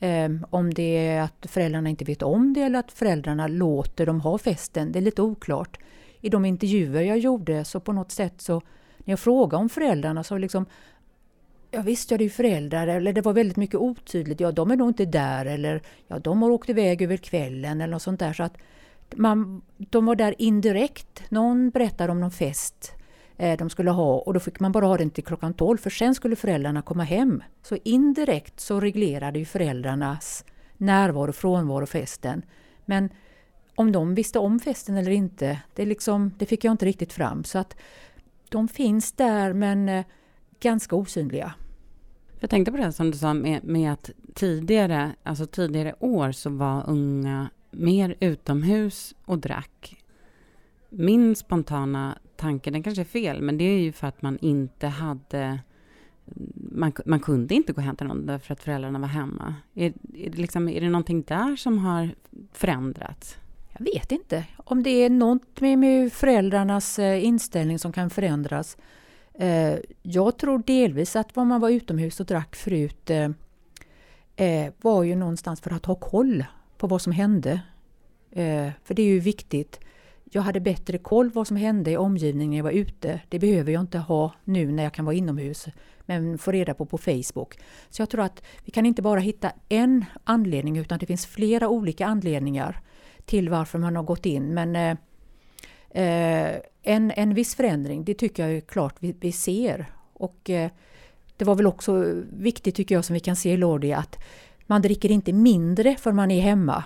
Eh, 0.00 0.30
om 0.50 0.74
det 0.74 1.06
är 1.06 1.22
att 1.22 1.46
föräldrarna 1.48 1.88
inte 1.88 2.04
vet 2.04 2.22
om 2.22 2.52
det 2.52 2.60
eller 2.60 2.78
att 2.78 2.92
föräldrarna 2.92 3.48
låter 3.48 4.06
dem 4.06 4.20
ha 4.20 4.38
festen, 4.38 4.92
det 4.92 4.98
är 4.98 5.00
lite 5.00 5.22
oklart. 5.22 5.78
I 6.20 6.28
de 6.28 6.44
intervjuer 6.44 7.02
jag 7.02 7.18
gjorde 7.18 7.64
så 7.64 7.80
på 7.80 7.92
något 7.92 8.12
sätt 8.12 8.40
så 8.40 8.54
när 8.98 9.12
jag 9.12 9.20
frågade 9.20 9.62
om 9.62 9.68
föräldrarna 9.68 10.24
så 10.24 10.38
liksom 10.38 10.66
Ja 11.74 11.82
visst, 11.82 12.10
ja 12.10 12.18
det 12.18 12.24
är 12.24 12.28
föräldrar, 12.28 12.86
eller 12.86 13.12
det 13.12 13.20
var 13.20 13.32
väldigt 13.32 13.56
mycket 13.56 13.80
otydligt. 13.80 14.40
Ja, 14.40 14.52
de 14.52 14.70
är 14.70 14.76
nog 14.76 14.90
inte 14.90 15.04
där, 15.04 15.46
eller 15.46 15.82
ja, 16.06 16.18
de 16.18 16.42
har 16.42 16.50
åkt 16.50 16.70
iväg 16.70 17.02
över 17.02 17.16
kvällen 17.16 17.80
eller 17.80 17.92
något 17.92 18.02
sånt 18.02 18.20
där. 18.20 18.32
Så 18.32 18.42
att 18.42 18.56
man, 19.16 19.62
de 19.76 20.06
var 20.06 20.16
där 20.16 20.34
indirekt. 20.38 21.30
Någon 21.30 21.70
berättade 21.70 22.12
om 22.12 22.20
någon 22.20 22.30
fest 22.30 22.92
eh, 23.36 23.58
de 23.58 23.70
skulle 23.70 23.90
ha 23.90 24.18
och 24.18 24.34
då 24.34 24.40
fick 24.40 24.60
man 24.60 24.72
bara 24.72 24.86
ha 24.86 24.96
den 24.96 25.10
till 25.10 25.24
klockan 25.24 25.54
12 25.54 25.78
för 25.78 25.90
sen 25.90 26.14
skulle 26.14 26.36
föräldrarna 26.36 26.82
komma 26.82 27.04
hem. 27.04 27.42
Så 27.62 27.76
indirekt 27.84 28.60
så 28.60 28.80
reglerade 28.80 29.38
ju 29.38 29.44
föräldrarnas 29.44 30.44
närvaro, 30.76 31.32
frånvaro, 31.32 31.86
festen. 31.86 32.42
Men 32.84 33.08
om 33.74 33.92
de 33.92 34.14
visste 34.14 34.38
om 34.38 34.60
festen 34.60 34.96
eller 34.96 35.10
inte, 35.10 35.58
det, 35.74 35.84
liksom, 35.84 36.34
det 36.38 36.46
fick 36.46 36.64
jag 36.64 36.72
inte 36.72 36.86
riktigt 36.86 37.12
fram. 37.12 37.44
Så 37.44 37.58
att 37.58 37.76
de 38.48 38.68
finns 38.68 39.12
där 39.12 39.52
men 39.52 39.88
eh, 39.88 40.04
ganska 40.60 40.96
osynliga. 40.96 41.54
Jag 42.42 42.50
tänkte 42.50 42.72
på 42.72 42.78
det 42.78 42.92
som 42.92 43.10
du 43.10 43.18
sa 43.18 43.34
med, 43.34 43.64
med 43.64 43.92
att 43.92 44.10
tidigare, 44.34 45.12
alltså 45.22 45.46
tidigare 45.46 45.94
år 45.98 46.32
så 46.32 46.50
var 46.50 46.90
unga 46.90 47.50
mer 47.70 48.16
utomhus 48.20 49.14
och 49.24 49.38
drack. 49.38 49.96
Min 50.90 51.36
spontana 51.36 52.18
tanke, 52.36 52.70
den 52.70 52.82
kanske 52.82 53.02
är 53.02 53.04
fel, 53.04 53.42
men 53.42 53.58
det 53.58 53.64
är 53.64 53.78
ju 53.78 53.92
för 53.92 54.06
att 54.06 54.22
man 54.22 54.38
inte 54.40 54.86
hade 54.86 55.60
man, 56.54 56.92
man 57.06 57.20
kunde 57.20 57.54
inte 57.54 57.72
gå 57.72 57.76
och 57.76 57.84
hämta 57.84 58.04
någon 58.04 58.26
därför 58.26 58.52
att 58.52 58.60
föräldrarna 58.60 58.98
var 58.98 59.08
hemma. 59.08 59.54
Är, 59.74 59.92
är, 60.14 60.30
det 60.30 60.38
liksom, 60.38 60.68
är 60.68 60.80
det 60.80 60.88
någonting 60.88 61.22
där 61.22 61.56
som 61.56 61.78
har 61.78 62.14
förändrats? 62.52 63.36
Jag 63.78 63.84
vet 63.84 64.12
inte 64.12 64.44
om 64.56 64.82
det 64.82 64.90
är 64.90 65.10
något 65.10 65.60
med, 65.60 65.78
med 65.78 66.12
föräldrarnas 66.12 66.98
eh, 66.98 67.24
inställning 67.24 67.78
som 67.78 67.92
kan 67.92 68.10
förändras. 68.10 68.76
Eh, 69.34 69.78
jag 70.02 70.38
tror 70.38 70.62
delvis 70.66 71.16
att 71.16 71.36
vad 71.36 71.46
man 71.46 71.60
var 71.60 71.70
utomhus 71.70 72.20
och 72.20 72.26
drack 72.26 72.56
förut 72.56 73.10
eh, 73.10 73.30
eh 74.36 74.72
var 74.80 75.02
ju 75.02 75.16
någonstans 75.16 75.60
för 75.60 75.70
att 75.70 75.86
ha 75.86 75.94
koll 75.94 76.44
på 76.78 76.86
vad 76.86 77.02
som 77.02 77.12
hände. 77.12 77.60
Eh, 78.30 78.70
för 78.84 78.94
det 78.94 79.02
är 79.02 79.06
ju 79.06 79.20
viktigt. 79.20 79.80
Jag 80.24 80.42
hade 80.42 80.60
bättre 80.60 80.98
koll 80.98 81.30
på 81.30 81.38
vad 81.38 81.46
som 81.46 81.56
hände 81.56 81.90
i 81.90 81.96
omgivningen 81.96 82.50
när 82.50 82.56
jag 82.56 82.64
var 82.64 82.70
ute. 82.70 83.20
Det 83.28 83.38
behöver 83.38 83.72
jag 83.72 83.80
inte 83.80 83.98
ha 83.98 84.34
nu 84.44 84.72
när 84.72 84.82
jag 84.82 84.94
kan 84.94 85.04
vara 85.04 85.14
inomhus 85.14 85.66
men 86.00 86.38
få 86.38 86.52
reda 86.52 86.74
på 86.74 86.86
på 86.86 86.98
Facebook. 86.98 87.58
Så 87.90 88.02
jag 88.02 88.10
tror 88.10 88.22
att 88.22 88.42
vi 88.64 88.70
kan 88.70 88.86
inte 88.86 89.02
bara 89.02 89.20
hitta 89.20 89.52
en 89.68 90.04
anledning 90.24 90.76
utan 90.78 90.98
det 90.98 91.06
finns 91.06 91.26
flera 91.26 91.68
olika 91.68 92.06
anledningar 92.06 92.80
till 93.24 93.48
varför 93.48 93.78
man 93.78 93.96
har 93.96 94.02
gått 94.02 94.26
in. 94.26 94.54
Men 94.54 94.76
eh, 94.76 94.96
eh, 95.94 96.56
en, 96.82 97.10
en 97.10 97.34
viss 97.34 97.54
förändring, 97.54 98.04
det 98.04 98.14
tycker 98.14 98.46
jag 98.46 98.56
är 98.56 98.60
klart 98.60 98.94
vi, 99.00 99.14
vi 99.20 99.32
ser. 99.32 99.86
Och 100.12 100.50
eh, 100.50 100.70
det 101.36 101.44
var 101.44 101.54
väl 101.54 101.66
också 101.66 102.22
viktigt 102.32 102.74
tycker 102.74 102.94
jag 102.94 103.04
som 103.04 103.14
vi 103.14 103.20
kan 103.20 103.36
se 103.36 103.52
i 103.52 103.56
Lordi 103.56 103.92
att 103.92 104.18
man 104.66 104.82
dricker 104.82 105.10
inte 105.10 105.32
mindre 105.32 105.96
för 105.96 106.12
man 106.12 106.30
är 106.30 106.40
hemma. 106.40 106.84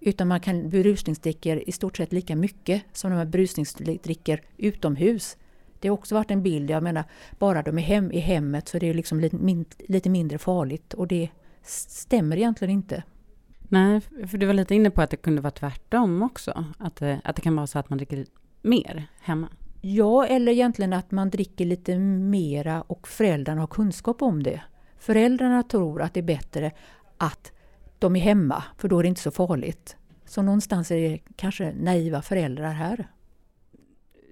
Utan 0.00 0.28
man 0.28 0.40
kan 0.40 0.70
berusningsdricker 0.70 1.68
i 1.68 1.72
stort 1.72 1.96
sett 1.96 2.12
lika 2.12 2.36
mycket 2.36 2.82
som 2.92 3.10
när 3.10 3.16
man 3.16 3.30
berusningsdricker 3.30 4.40
utomhus. 4.56 5.36
Det 5.80 5.88
har 5.88 5.94
också 5.94 6.14
varit 6.14 6.30
en 6.30 6.42
bild, 6.42 6.70
jag 6.70 6.82
menar 6.82 7.04
bara 7.38 7.62
de 7.62 7.78
är 7.78 7.82
hem, 7.82 8.12
i 8.12 8.18
hemmet 8.18 8.68
så 8.68 8.76
är 8.76 8.80
det 8.80 8.94
liksom 8.94 9.20
lite, 9.20 9.36
lite 9.88 10.10
mindre 10.10 10.38
farligt 10.38 10.94
och 10.94 11.08
det 11.08 11.28
stämmer 11.62 12.36
egentligen 12.36 12.74
inte. 12.74 13.02
Nej, 13.68 14.00
för 14.00 14.38
du 14.38 14.46
var 14.46 14.54
lite 14.54 14.74
inne 14.74 14.90
på 14.90 15.02
att 15.02 15.10
det 15.10 15.16
kunde 15.16 15.42
vara 15.42 15.50
tvärtom 15.50 16.22
också. 16.22 16.64
Att 16.78 16.96
det, 16.96 17.20
att 17.24 17.36
det 17.36 17.42
kan 17.42 17.56
vara 17.56 17.66
så 17.66 17.78
att 17.78 17.90
man 17.90 17.98
dricker 17.98 18.26
mer 18.62 19.06
hemma. 19.20 19.48
Ja, 19.80 20.26
eller 20.26 20.52
egentligen 20.52 20.92
att 20.92 21.10
man 21.10 21.30
dricker 21.30 21.64
lite 21.64 21.98
mera 21.98 22.82
och 22.82 23.08
föräldrarna 23.08 23.60
har 23.60 23.66
kunskap 23.66 24.22
om 24.22 24.42
det. 24.42 24.60
Föräldrarna 24.98 25.62
tror 25.62 26.02
att 26.02 26.14
det 26.14 26.20
är 26.20 26.24
bättre 26.24 26.72
att 27.18 27.52
de 27.98 28.16
är 28.16 28.20
hemma, 28.20 28.64
för 28.78 28.88
då 28.88 28.98
är 28.98 29.02
det 29.02 29.08
inte 29.08 29.20
så 29.20 29.30
farligt. 29.30 29.96
Så 30.24 30.42
någonstans 30.42 30.90
är 30.90 30.96
det 30.96 31.18
kanske 31.36 31.72
naiva 31.72 32.22
föräldrar 32.22 32.72
här. 32.72 33.08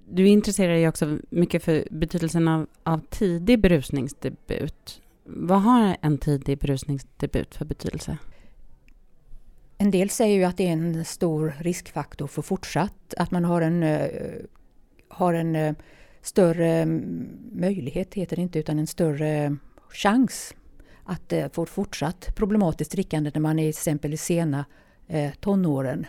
Du 0.09 0.27
intresserar 0.27 0.73
dig 0.73 0.89
också 0.89 1.19
mycket 1.31 1.65
för 1.65 1.89
betydelsen 1.91 2.49
av, 2.49 2.67
av 2.83 3.01
tidig 3.11 3.61
berusningsdebut. 3.61 5.03
Vad 5.25 5.63
har 5.63 5.97
en 6.01 6.19
tidig 6.19 6.59
berusningsdebut 6.59 7.55
för 7.55 7.65
betydelse? 7.65 8.19
En 9.83 9.91
del 9.91 10.11
säger 10.11 10.37
ju 10.37 10.45
att 10.45 10.57
det 10.57 10.69
är 10.69 10.73
en 10.73 11.05
stor 11.05 11.55
riskfaktor 11.59 12.27
för 12.27 12.43
fortsatt, 12.43 13.15
att 13.17 13.31
man 13.31 13.45
har 13.45 13.63
en, 13.63 13.83
eh, 13.83 14.09
har 15.09 15.35
en 15.35 15.57
eh, 15.57 15.75
större 16.21 16.69
mm, 16.69 17.29
möjlighet, 17.53 18.15
heter 18.15 18.37
det 18.37 18.43
inte, 18.43 18.59
utan 18.59 18.79
en 18.79 18.87
större 18.87 19.57
chans 19.91 20.55
att 21.05 21.33
eh, 21.33 21.49
få 21.53 21.67
fortsatt 21.67 22.37
problematiskt 22.37 22.93
drickande 22.93 23.31
när 23.35 23.41
man 23.41 23.59
är 23.59 23.63
till 23.63 23.69
exempel 23.69 24.15
i 24.15 24.17
sena 24.17 24.65
tonåren. 25.41 26.07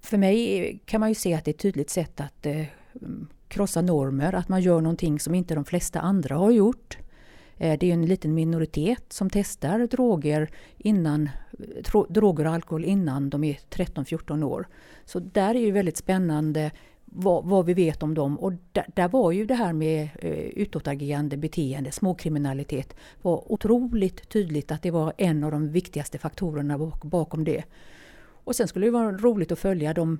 För 0.00 0.18
mig 0.18 0.78
kan 0.84 1.00
man 1.00 1.08
ju 1.08 1.14
se 1.14 1.34
att 1.34 1.44
det 1.44 1.50
är 1.50 1.54
ett 1.54 1.60
tydligt 1.60 1.90
sätt 1.90 2.20
att 2.20 2.46
krossa 3.48 3.82
normer, 3.82 4.32
att 4.32 4.48
man 4.48 4.60
gör 4.60 4.80
någonting 4.80 5.20
som 5.20 5.34
inte 5.34 5.54
de 5.54 5.64
flesta 5.64 6.00
andra 6.00 6.36
har 6.36 6.50
gjort. 6.50 6.98
Eh, 7.58 7.78
det 7.78 7.90
är 7.90 7.94
en 7.94 8.06
liten 8.06 8.34
minoritet 8.34 9.12
som 9.12 9.30
testar 9.30 9.78
droger, 9.78 10.50
innan, 10.78 11.28
droger 12.08 12.46
och 12.46 12.52
alkohol 12.52 12.84
innan 12.84 13.30
de 13.30 13.44
är 13.44 13.58
13-14 13.70 14.44
år. 14.44 14.66
Så 15.04 15.18
där 15.18 15.54
är 15.54 15.60
ju 15.60 15.70
väldigt 15.70 15.96
spännande 15.96 16.70
vad, 17.04 17.44
vad, 17.44 17.66
vi 17.66 17.74
vet 17.74 18.02
om 18.02 18.14
dem. 18.14 18.38
Och 18.38 18.52
där, 18.72 18.86
där 18.94 19.08
var 19.08 19.32
ju 19.32 19.46
det 19.46 19.54
här 19.54 19.72
med 19.72 20.08
eh, 20.18 20.30
utåtagerande 20.32 21.36
beteende, 21.36 21.92
småkriminalitet, 21.92 22.96
var 23.22 23.52
otroligt 23.52 24.28
tydligt 24.28 24.72
att 24.72 24.82
det 24.82 24.90
var 24.90 25.12
en 25.18 25.44
av 25.44 25.50
de 25.50 25.72
viktigaste 25.72 26.18
faktorerna 26.18 26.78
bak, 26.78 27.02
bakom 27.02 27.44
det. 27.44 27.64
Och 28.44 28.56
sen 28.56 28.68
skulle 28.68 28.86
det 28.86 28.90
vara 28.90 29.12
roligt 29.12 29.52
att 29.52 29.58
följa 29.58 29.94
dem 29.94 30.18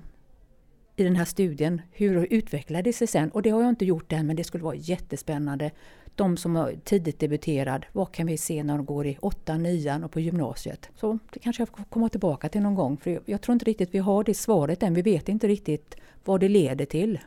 i 0.95 1.03
den 1.03 1.15
här 1.15 1.25
studien. 1.25 1.81
Hur 1.91 2.27
utvecklade 2.33 2.81
det 2.81 2.93
sig 2.93 3.07
sen? 3.07 3.29
Och 3.29 3.41
det 3.41 3.49
har 3.49 3.61
jag 3.61 3.69
inte 3.69 3.85
gjort 3.85 4.13
än 4.13 4.27
men 4.27 4.35
det 4.35 4.43
skulle 4.43 4.63
vara 4.63 4.75
jättespännande 4.75 5.71
de 6.15 6.37
som 6.37 6.55
är 6.55 6.75
tidigt 6.83 7.19
debuterad, 7.19 7.85
vad 7.91 8.11
kan 8.11 8.27
vi 8.27 8.37
se 8.37 8.63
när 8.63 8.77
de 8.77 8.85
går 8.85 9.07
i 9.07 9.17
8, 9.21 9.57
9 9.57 10.01
och 10.03 10.11
på 10.11 10.19
gymnasiet? 10.19 10.89
Så 10.95 11.19
det 11.33 11.39
kanske 11.39 11.61
jag 11.61 11.69
får 11.69 11.83
komma 11.83 12.09
tillbaka 12.09 12.49
till 12.49 12.61
någon 12.61 12.75
gång. 12.75 12.97
För 12.97 13.19
jag 13.25 13.41
tror 13.41 13.53
inte 13.53 13.65
riktigt 13.65 13.93
vi 13.93 13.99
har 13.99 14.23
det 14.23 14.33
svaret 14.33 14.83
än. 14.83 14.93
Vi 14.93 15.01
vet 15.01 15.29
inte 15.29 15.47
riktigt 15.47 15.95
vad 16.23 16.39
det 16.39 16.49
leder 16.49 16.85
till. 16.85 17.19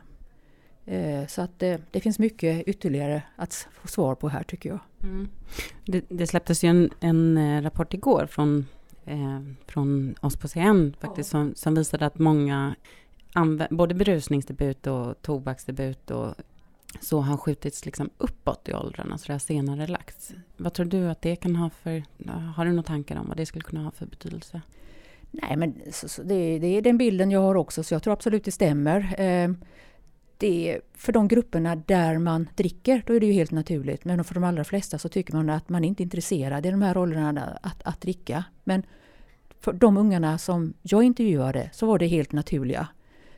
Eh, 0.85 1.27
så 1.27 1.41
att 1.41 1.59
det, 1.59 1.67
eh, 1.67 1.79
det 1.91 1.99
finns 1.99 2.19
mycket 2.19 2.67
ytterligare 2.67 3.23
att 3.35 3.67
få 3.73 3.87
svar 3.87 4.15
på 4.15 4.29
här 4.29 4.43
tycker 4.43 4.69
jag. 4.69 4.79
Mm. 5.03 5.29
Det, 5.85 6.05
det, 6.09 6.27
släpptes 6.27 6.63
ju 6.63 6.69
en, 6.69 6.89
en 6.99 7.37
eh, 7.37 7.61
rapport 7.61 7.93
igår 7.93 8.25
från, 8.25 8.65
eh, 9.05 9.39
från 9.67 10.15
oss 10.21 10.37
på 10.37 10.47
CN 10.47 10.95
faktiskt 10.99 11.33
ja. 11.33 11.39
som, 11.39 11.55
som 11.55 11.75
visade 11.75 12.05
att 12.05 12.19
många 12.19 12.75
både 13.69 13.95
berusningsdebut 13.95 14.87
och 14.87 15.21
tobaksdebut 15.21 16.11
och 16.11 16.35
så 16.99 17.21
har 17.21 17.37
skjutits 17.37 17.85
liksom 17.85 18.09
uppåt 18.17 18.69
i 18.69 18.73
åldrarna, 18.73 19.17
så 19.17 19.27
det 19.27 19.33
har 19.33 19.39
senare 19.39 19.87
lagts. 19.87 20.33
Vad 20.57 20.73
tror 20.73 20.85
du 20.85 21.09
att 21.09 21.21
det 21.21 21.35
kan 21.35 21.55
ha 21.55 21.69
för... 21.69 22.03
Har 22.55 22.65
du 22.65 22.71
några 22.71 22.83
tankar 22.83 23.15
om 23.15 23.27
vad 23.27 23.37
det 23.37 23.45
skulle 23.45 23.63
kunna 23.63 23.83
ha 23.83 23.91
för 23.91 24.05
betydelse? 24.05 24.61
Nej, 25.31 25.57
men 25.57 25.75
så, 25.91 26.09
så 26.09 26.23
det, 26.23 26.59
det, 26.59 26.67
är 26.67 26.81
den 26.81 26.97
bilden 26.97 27.31
jag 27.31 27.41
har 27.41 27.55
också, 27.55 27.83
så 27.83 27.93
jag 27.93 28.03
tror 28.03 28.13
absolut 28.13 28.43
det 28.43 28.51
stämmer. 28.51 29.21
Eh, 29.21 29.49
det, 30.37 30.79
för 30.93 31.11
de 31.11 31.27
grupperna 31.27 31.75
där 31.75 32.17
man 32.17 32.49
dricker, 32.55 33.03
då 33.07 33.13
är 33.13 33.19
det 33.19 33.25
ju 33.25 33.33
helt 33.33 33.51
naturligt. 33.51 34.05
Men 34.05 34.23
för 34.23 34.33
de 34.33 34.43
allra 34.43 34.63
flesta 34.63 34.97
så 34.97 35.09
tycker 35.09 35.33
man 35.33 35.49
att 35.49 35.69
man 35.69 35.83
inte 35.83 36.03
är 36.03 36.05
intresserad 36.05 36.65
i 36.65 36.71
de 36.71 36.81
här 36.81 36.97
åldrarna 36.97 37.59
att, 37.61 37.83
att 37.83 38.01
dricka. 38.01 38.43
Men 38.63 38.83
för 39.59 39.73
de 39.73 39.97
ungarna 39.97 40.37
som 40.37 40.73
jag 40.81 41.03
intervjuade 41.03 41.69
så 41.73 41.85
var 41.85 41.99
det 41.99 42.07
helt 42.07 42.31
naturliga. 42.31 42.87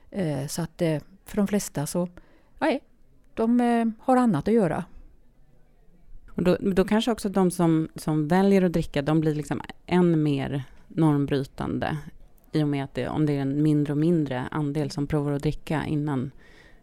Eh, 0.10 0.48
så 0.48 0.62
att 0.62 0.82
eh, 0.82 1.02
för 1.26 1.38
de 1.38 1.48
flesta 1.48 1.88
så, 1.88 2.08
nej, 2.60 2.82
de 3.42 3.60
eh, 3.60 3.86
har 4.00 4.18
annat 4.18 4.48
att 4.48 4.54
göra. 4.54 4.84
Och 6.30 6.44
då, 6.44 6.58
då 6.62 6.86
kanske 6.86 7.12
också 7.12 7.30
de 7.30 7.52
som, 7.52 7.90
som 7.96 8.28
väljer 8.28 8.62
att 8.62 8.74
dricka, 8.74 9.02
de 9.02 9.20
blir 9.20 9.36
liksom 9.36 9.62
än 9.86 10.24
mer 10.24 10.64
normbrytande 10.88 11.98
i 12.52 12.64
och 12.64 12.68
med 12.68 12.84
att 12.84 12.94
det, 12.94 13.08
om 13.08 13.26
det 13.26 13.34
är 13.34 13.42
en 13.42 13.64
mindre 13.64 13.94
och 13.94 13.98
mindre 13.98 14.48
andel 14.52 14.92
som 14.92 15.08
provar 15.08 15.32
att 15.32 15.42
dricka 15.42 15.86
innan 15.86 16.32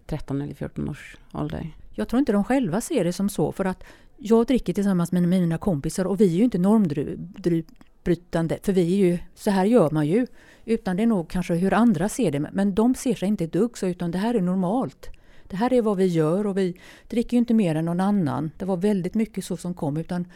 13 0.06 0.42
eller 0.42 0.54
14 0.54 0.88
års 0.88 1.16
ålder. 1.32 1.70
Jag 1.94 2.08
tror 2.08 2.18
inte 2.18 2.32
de 2.32 2.44
själva 2.44 2.80
ser 2.80 3.04
det 3.04 3.12
som 3.12 3.28
så, 3.28 3.52
för 3.52 3.64
att 3.64 3.84
jag 4.16 4.46
dricker 4.46 4.72
tillsammans 4.72 5.12
med 5.12 5.28
mina 5.28 5.58
kompisar 5.58 6.04
och 6.04 6.20
vi 6.20 6.24
är 6.24 6.36
ju 6.36 6.44
inte 6.44 6.58
normbrytande, 6.58 8.58
för 8.62 8.72
vi 8.72 8.82
är 8.82 9.06
ju, 9.06 9.18
så 9.34 9.50
här 9.50 9.64
gör 9.64 9.90
man 9.90 10.06
ju. 10.06 10.26
Utan 10.64 10.96
det 10.96 11.02
är 11.02 11.06
nog 11.06 11.30
kanske 11.30 11.54
hur 11.54 11.74
andra 11.74 12.08
ser 12.08 12.30
det, 12.30 12.40
men 12.52 12.74
de 12.74 12.94
ser 12.94 13.14
sig 13.14 13.28
inte 13.28 13.44
ett 13.44 13.52
dugg 13.52 13.78
så, 13.78 13.86
utan 13.86 14.10
det 14.10 14.18
här 14.18 14.34
är 14.34 14.40
normalt 14.40 15.17
det 15.48 15.56
här 15.56 15.72
är 15.72 15.82
vad 15.82 15.96
vi 15.96 16.06
gör 16.06 16.46
och 16.46 16.58
vi 16.58 16.80
dricker 17.08 17.36
ju 17.36 17.38
inte 17.38 17.54
mer 17.54 17.74
än 17.74 17.84
någon 17.84 18.00
annan. 18.00 18.50
Det 18.58 18.64
var 18.64 18.76
väldigt 18.76 19.14
mycket 19.14 19.44
så 19.44 19.56
som 19.56 19.74
kom 19.74 19.96
utan 19.96 20.26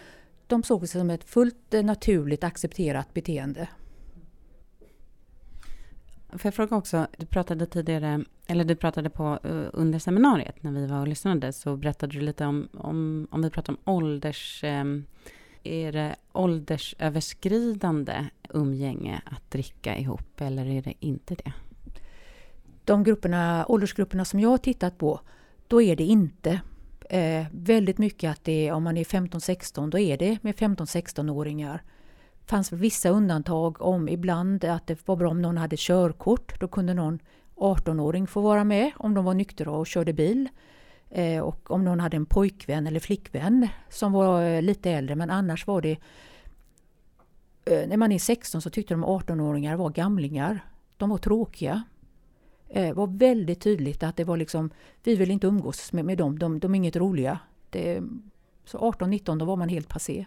de 0.47 0.62
såg 0.62 0.81
det 0.81 0.87
som 0.87 1.11
ett 1.11 1.25
fullt 1.25 1.75
eh, 1.75 1.83
naturligt 1.83 2.45
accepterat 2.45 3.14
beteende. 3.14 3.69
Får 6.28 6.40
jag 6.45 6.54
fråga 6.54 6.76
också, 6.76 7.07
du 7.19 7.26
pratade 7.26 7.66
tidigare, 7.66 8.25
eller 8.47 8.64
du 8.64 8.76
pratade 8.76 9.11
på 9.11 9.38
eh, 9.45 9.64
under 9.73 9.99
seminariet 9.99 10.62
när 10.62 10.73
vi 10.73 10.87
var 10.87 11.00
och 11.00 11.09
lyssnade, 11.09 11.52
så 11.52 11.76
berättade 11.76 12.12
du 12.12 12.21
lite 12.21 12.47
om, 12.47 12.69
om, 12.73 13.28
om 13.31 13.42
vi 13.42 13.50
pratar 13.50 13.73
om 13.73 13.78
ålders... 13.95 14.64
Eh, 14.64 14.85
är 15.64 15.92
det 15.92 16.16
åldersöverskridande 16.33 18.26
umgänge 18.50 19.23
att 19.25 19.50
dricka 19.50 19.97
ihop 19.97 20.40
eller 20.40 20.66
är 20.66 20.83
det 20.83 20.95
inte 21.00 21.35
det? 21.35 21.52
De 22.85 23.05
grupperna, 23.05 23.67
åldersgrupperna 23.69 24.25
som 24.25 24.41
jag 24.41 24.49
har 24.49 24.59
tittat 24.59 24.99
på, 24.99 25.21
då 25.69 25.83
är 25.83 25.97
det 25.97 26.05
inte 26.05 26.61
eh, 27.11 27.45
väldigt 27.53 27.99
mycket 27.99 28.31
att 28.31 28.45
det 28.45 28.69
är, 28.69 28.73
om 28.73 28.83
man 28.83 28.97
är 28.97 29.05
15-16, 29.05 29.91
då 29.91 29.99
är 29.99 30.17
det 30.17 30.39
med 30.43 30.55
15-16-åringar. 30.55 31.83
Det 32.41 32.51
fanns 32.51 32.73
vissa 32.73 33.09
undantag 33.09 33.83
om 33.83 34.09
ibland 34.09 34.65
att 34.65 34.87
det 34.87 35.09
var 35.09 35.17
bra 35.17 35.31
om 35.31 35.43
någon 35.43 35.57
hade 35.57 35.77
körkort. 35.79 36.61
Då 36.61 36.69
kunde 36.69 36.95
någon 36.95 37.19
18-åring 37.57 38.27
få 38.27 38.41
vara 38.41 38.65
med 38.65 38.91
om 38.97 39.15
de 39.15 39.25
var 39.25 39.35
nyktra 39.35 39.71
och 39.71 39.87
körde 39.87 40.12
bil. 40.12 40.49
Eh, 41.11 41.41
och 41.41 41.71
om 41.71 41.85
någon 41.85 42.01
hade 42.01 42.17
en 42.17 42.27
pojkvän 42.27 42.87
eller 42.87 43.01
flickvän 43.01 43.69
som 43.89 44.12
var 44.12 44.43
eh, 44.43 44.62
lite 44.62 44.91
äldre 44.91 45.17
men 45.17 45.31
annars 45.31 45.67
var 45.67 45.81
det 45.81 45.97
eh, 47.65 47.89
när 47.89 47.97
man 47.97 48.12
är 48.12 48.19
16 48.19 48.62
så 48.62 48.71
tyckte 48.71 48.95
de 48.95 49.05
18-åringar 49.05 49.77
var 49.77 49.91
gamlingar. 49.91 50.61
De 50.97 51.11
var 51.11 51.19
tråkiga. 51.19 51.83
Det 52.73 52.93
var 52.93 53.07
väldigt 53.07 53.61
tydligt 53.61 54.02
att 54.02 54.17
det 54.17 54.25
var 54.25 54.37
liksom, 54.37 54.71
vi 55.05 55.17
vill 55.17 55.31
inte 55.31 55.47
umgås 55.47 55.93
med, 55.93 56.05
med 56.05 56.19
dem, 56.19 56.38
de, 56.38 56.59
de 56.59 56.75
är 56.75 56.76
inget 56.76 56.97
roliga. 56.97 57.38
Det, 57.71 58.02
så 58.64 58.79
18-19 58.79 59.38
då 59.38 59.45
var 59.45 59.57
man 59.57 59.69
helt 59.69 59.88
passé. 59.88 60.26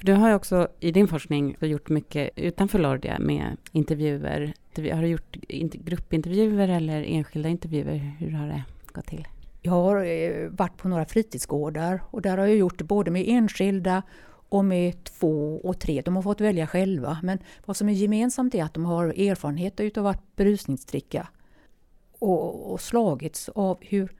Du 0.00 0.12
har 0.12 0.28
ju 0.28 0.34
också 0.34 0.68
i 0.80 0.92
din 0.92 1.08
forskning 1.08 1.56
gjort 1.60 1.88
mycket 1.88 2.30
utanför 2.36 2.78
Lordia 2.78 3.18
med 3.18 3.56
intervjuer. 3.72 4.54
Har 4.76 5.02
du 5.02 5.08
gjort 5.08 5.36
gruppintervjuer 5.72 6.68
eller 6.68 7.02
enskilda 7.02 7.48
intervjuer? 7.48 7.96
Hur 8.18 8.30
har 8.30 8.46
det 8.46 8.64
gått 8.92 9.06
till? 9.06 9.28
Jag 9.62 9.72
har 9.72 10.04
eh, 10.04 10.48
varit 10.48 10.76
på 10.76 10.88
några 10.88 11.04
fritidsgårdar 11.04 12.02
och 12.10 12.22
där 12.22 12.38
har 12.38 12.46
jag 12.46 12.56
gjort 12.56 12.82
både 12.82 13.10
med 13.10 13.24
enskilda 13.26 14.02
och 14.48 14.64
med 14.64 15.04
två 15.04 15.60
och 15.64 15.80
tre. 15.80 16.02
De 16.04 16.16
har 16.16 16.22
fått 16.22 16.40
välja 16.40 16.66
själva. 16.66 17.18
Men 17.22 17.38
vad 17.64 17.76
som 17.76 17.88
är 17.88 17.92
gemensamt 17.92 18.54
är 18.54 18.64
att 18.64 18.74
de 18.74 18.84
har 18.84 19.06
erfarenhet 19.06 19.80
utav 19.80 20.06
att 20.06 20.36
berusningsdricka 20.36 21.28
och, 22.18 22.72
och 22.72 22.80
slagits 22.80 23.48
av 23.48 23.78
hur 23.80 24.12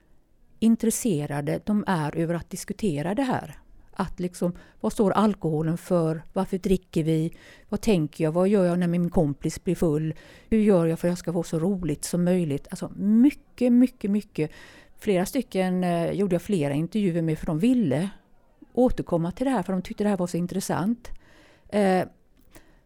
intresserade 0.59 1.59
de 1.65 1.83
är 1.87 2.15
över 2.15 2.33
att 2.33 2.49
diskutera 2.49 3.15
det 3.15 3.23
här. 3.23 3.59
Att 3.93 4.19
liksom, 4.19 4.53
vad 4.79 4.93
står 4.93 5.11
alkoholen 5.11 5.77
för? 5.77 6.21
Varför 6.33 6.57
dricker 6.57 7.03
vi? 7.03 7.33
Vad 7.69 7.81
tänker 7.81 8.23
jag? 8.23 8.31
Vad 8.31 8.47
gör 8.47 8.65
jag 8.65 8.79
när 8.79 8.87
min 8.87 9.09
kompis 9.09 9.63
blir 9.63 9.75
full? 9.75 10.13
Hur 10.49 10.59
gör 10.59 10.85
jag 10.85 10.99
för 10.99 11.07
att 11.07 11.11
jag 11.11 11.17
ska 11.17 11.33
få 11.33 11.43
så 11.43 11.59
roligt 11.59 12.05
som 12.05 12.23
möjligt? 12.23 12.67
Alltså 12.69 12.91
mycket, 12.95 13.73
mycket, 13.73 14.11
mycket. 14.11 14.51
Flera 14.97 15.25
stycken 15.25 15.83
eh, 15.83 16.11
gjorde 16.11 16.35
jag 16.35 16.41
flera 16.41 16.73
intervjuer 16.73 17.21
med 17.21 17.39
för 17.39 17.45
de 17.45 17.59
ville 17.59 18.09
återkomma 18.73 19.31
till 19.31 19.45
det 19.45 19.51
här 19.51 19.63
för 19.63 19.73
de 19.73 19.81
tyckte 19.81 20.03
det 20.03 20.09
här 20.09 20.17
var 20.17 20.27
så 20.27 20.37
intressant. 20.37 21.09
Eh, 21.69 22.03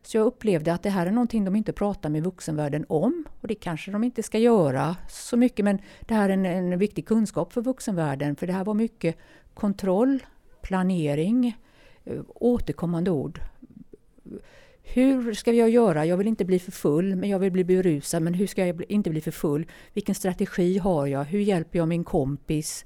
så 0.04 0.18
jag 0.18 0.26
upplevde 0.26 0.74
att 0.74 0.84
det 0.84 0.90
här 0.90 1.06
är 1.06 1.12
någonting 1.12 1.46
de 1.46 1.56
inte 1.56 1.74
pratar 1.74 2.10
med 2.10 2.24
vuxenvärlden 2.24 2.86
om. 2.90 3.24
Och 3.42 3.48
det 3.48 3.56
kanske 3.56 3.92
de 3.92 4.04
inte 4.04 4.24
ska 4.24 4.38
göra 4.38 4.96
så 5.10 5.38
mycket 5.38 5.66
men 5.66 5.80
det 6.02 6.14
här 6.14 6.30
är 6.30 6.34
en, 6.34 6.46
en 6.46 6.80
viktig 6.80 7.08
kunskap 7.08 7.54
för 7.54 7.62
vuxenvärlden 7.62 8.36
för 8.36 8.48
det 8.48 8.54
här 8.54 8.64
var 8.64 8.74
mycket 8.74 9.18
kontroll, 9.54 10.24
planering, 10.62 11.58
eh, 12.04 12.22
återkommande 12.36 13.12
ord. 13.12 13.40
Hur 14.84 15.34
ska 15.34 15.52
jag 15.52 15.70
göra? 15.70 16.06
Jag 16.06 16.18
vill 16.18 16.28
inte 16.28 16.46
bli 16.46 16.60
för 16.60 16.72
full, 16.72 17.16
men 17.16 17.30
jag 17.30 17.40
vill 17.40 17.52
bli 17.52 17.64
berusad. 17.64 18.22
Men 18.22 18.34
hur 18.34 18.48
ska 18.48 18.68
jag 18.68 18.84
inte 18.92 19.10
bli 19.10 19.22
för 19.22 19.32
full? 19.32 19.66
Vilken 19.94 20.16
strategi 20.16 20.78
har 20.78 21.08
jag? 21.08 21.24
Hur 21.24 21.40
hjälper 21.40 21.80
jag 21.80 21.88
min 21.88 22.04
kompis? 22.04 22.86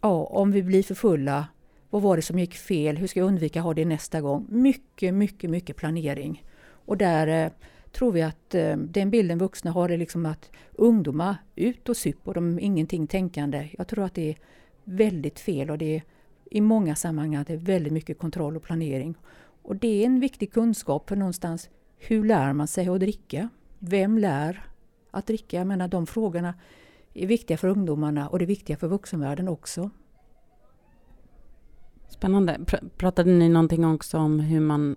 Ja, 0.00 0.24
om 0.24 0.52
vi 0.52 0.62
blir 0.62 0.82
för 0.82 0.94
fulla, 0.94 1.46
vad 1.90 2.02
var 2.02 2.16
det 2.16 2.22
som 2.22 2.38
gick 2.38 2.54
fel? 2.54 2.96
Hur 2.96 3.06
ska 3.06 3.20
jag 3.20 3.26
undvika 3.26 3.60
att 3.60 3.64
ha 3.64 3.74
det 3.74 3.84
nästa 3.84 4.20
gång? 4.20 4.46
Mycket, 4.48 5.14
mycket, 5.14 5.50
mycket 5.50 5.76
planering. 5.76 6.44
Och 6.70 6.96
där 6.96 7.44
eh, 7.44 7.52
tror 7.92 8.12
vi 8.12 8.22
att 8.22 8.54
eh, 8.54 8.76
den 8.76 9.10
bilden 9.10 9.38
vuxna 9.38 9.70
har 9.70 9.88
är 9.88 9.98
liksom 9.98 10.26
att 10.26 10.50
ungdomar 10.72 11.36
ut 11.56 11.88
och 11.88 11.96
sup 11.96 12.28
och 12.28 12.34
de 12.34 12.58
är 12.58 12.62
ingenting 12.62 13.06
tänkande. 13.06 13.68
Jag 13.78 13.88
tror 13.88 14.04
att 14.04 14.14
det 14.14 14.30
är 14.30 14.36
väldigt 14.84 15.40
fel 15.40 15.70
och 15.70 15.78
det 15.78 15.96
är 15.96 16.02
i 16.50 16.60
många 16.60 16.96
sammanhang 16.96 17.34
att 17.34 17.46
det 17.46 17.52
är 17.52 17.56
väldigt 17.58 17.92
mycket 17.92 18.18
kontroll 18.18 18.56
och 18.56 18.62
planering. 18.62 19.14
Och 19.62 19.76
det 19.76 20.02
är 20.02 20.06
en 20.06 20.20
viktig 20.20 20.52
kunskap 20.52 21.08
för 21.08 21.16
någonstans 21.16 21.70
hur 21.98 22.24
lär 22.24 22.52
man 22.52 22.68
sig 22.68 22.88
att 22.88 23.00
dricka? 23.00 23.48
Vem 23.78 24.18
lär 24.18 24.64
att 25.10 25.26
dricka? 25.26 25.56
Jag 25.56 25.66
menar 25.66 25.88
de 25.88 26.06
frågorna 26.06 26.54
är 27.14 27.26
viktiga 27.26 27.56
för 27.56 27.68
ungdomarna 27.68 28.28
och 28.28 28.38
det 28.38 28.44
är 28.44 28.46
viktiga 28.46 28.76
för 28.76 28.88
vuxenvärlden 28.88 29.48
också. 29.48 29.90
Spännande. 32.08 32.58
Pr 32.66 32.76
pratade 32.96 33.30
ni 33.30 33.48
någonting 33.48 33.84
också 33.84 34.18
om 34.18 34.40
hur 34.40 34.60
man, 34.60 34.96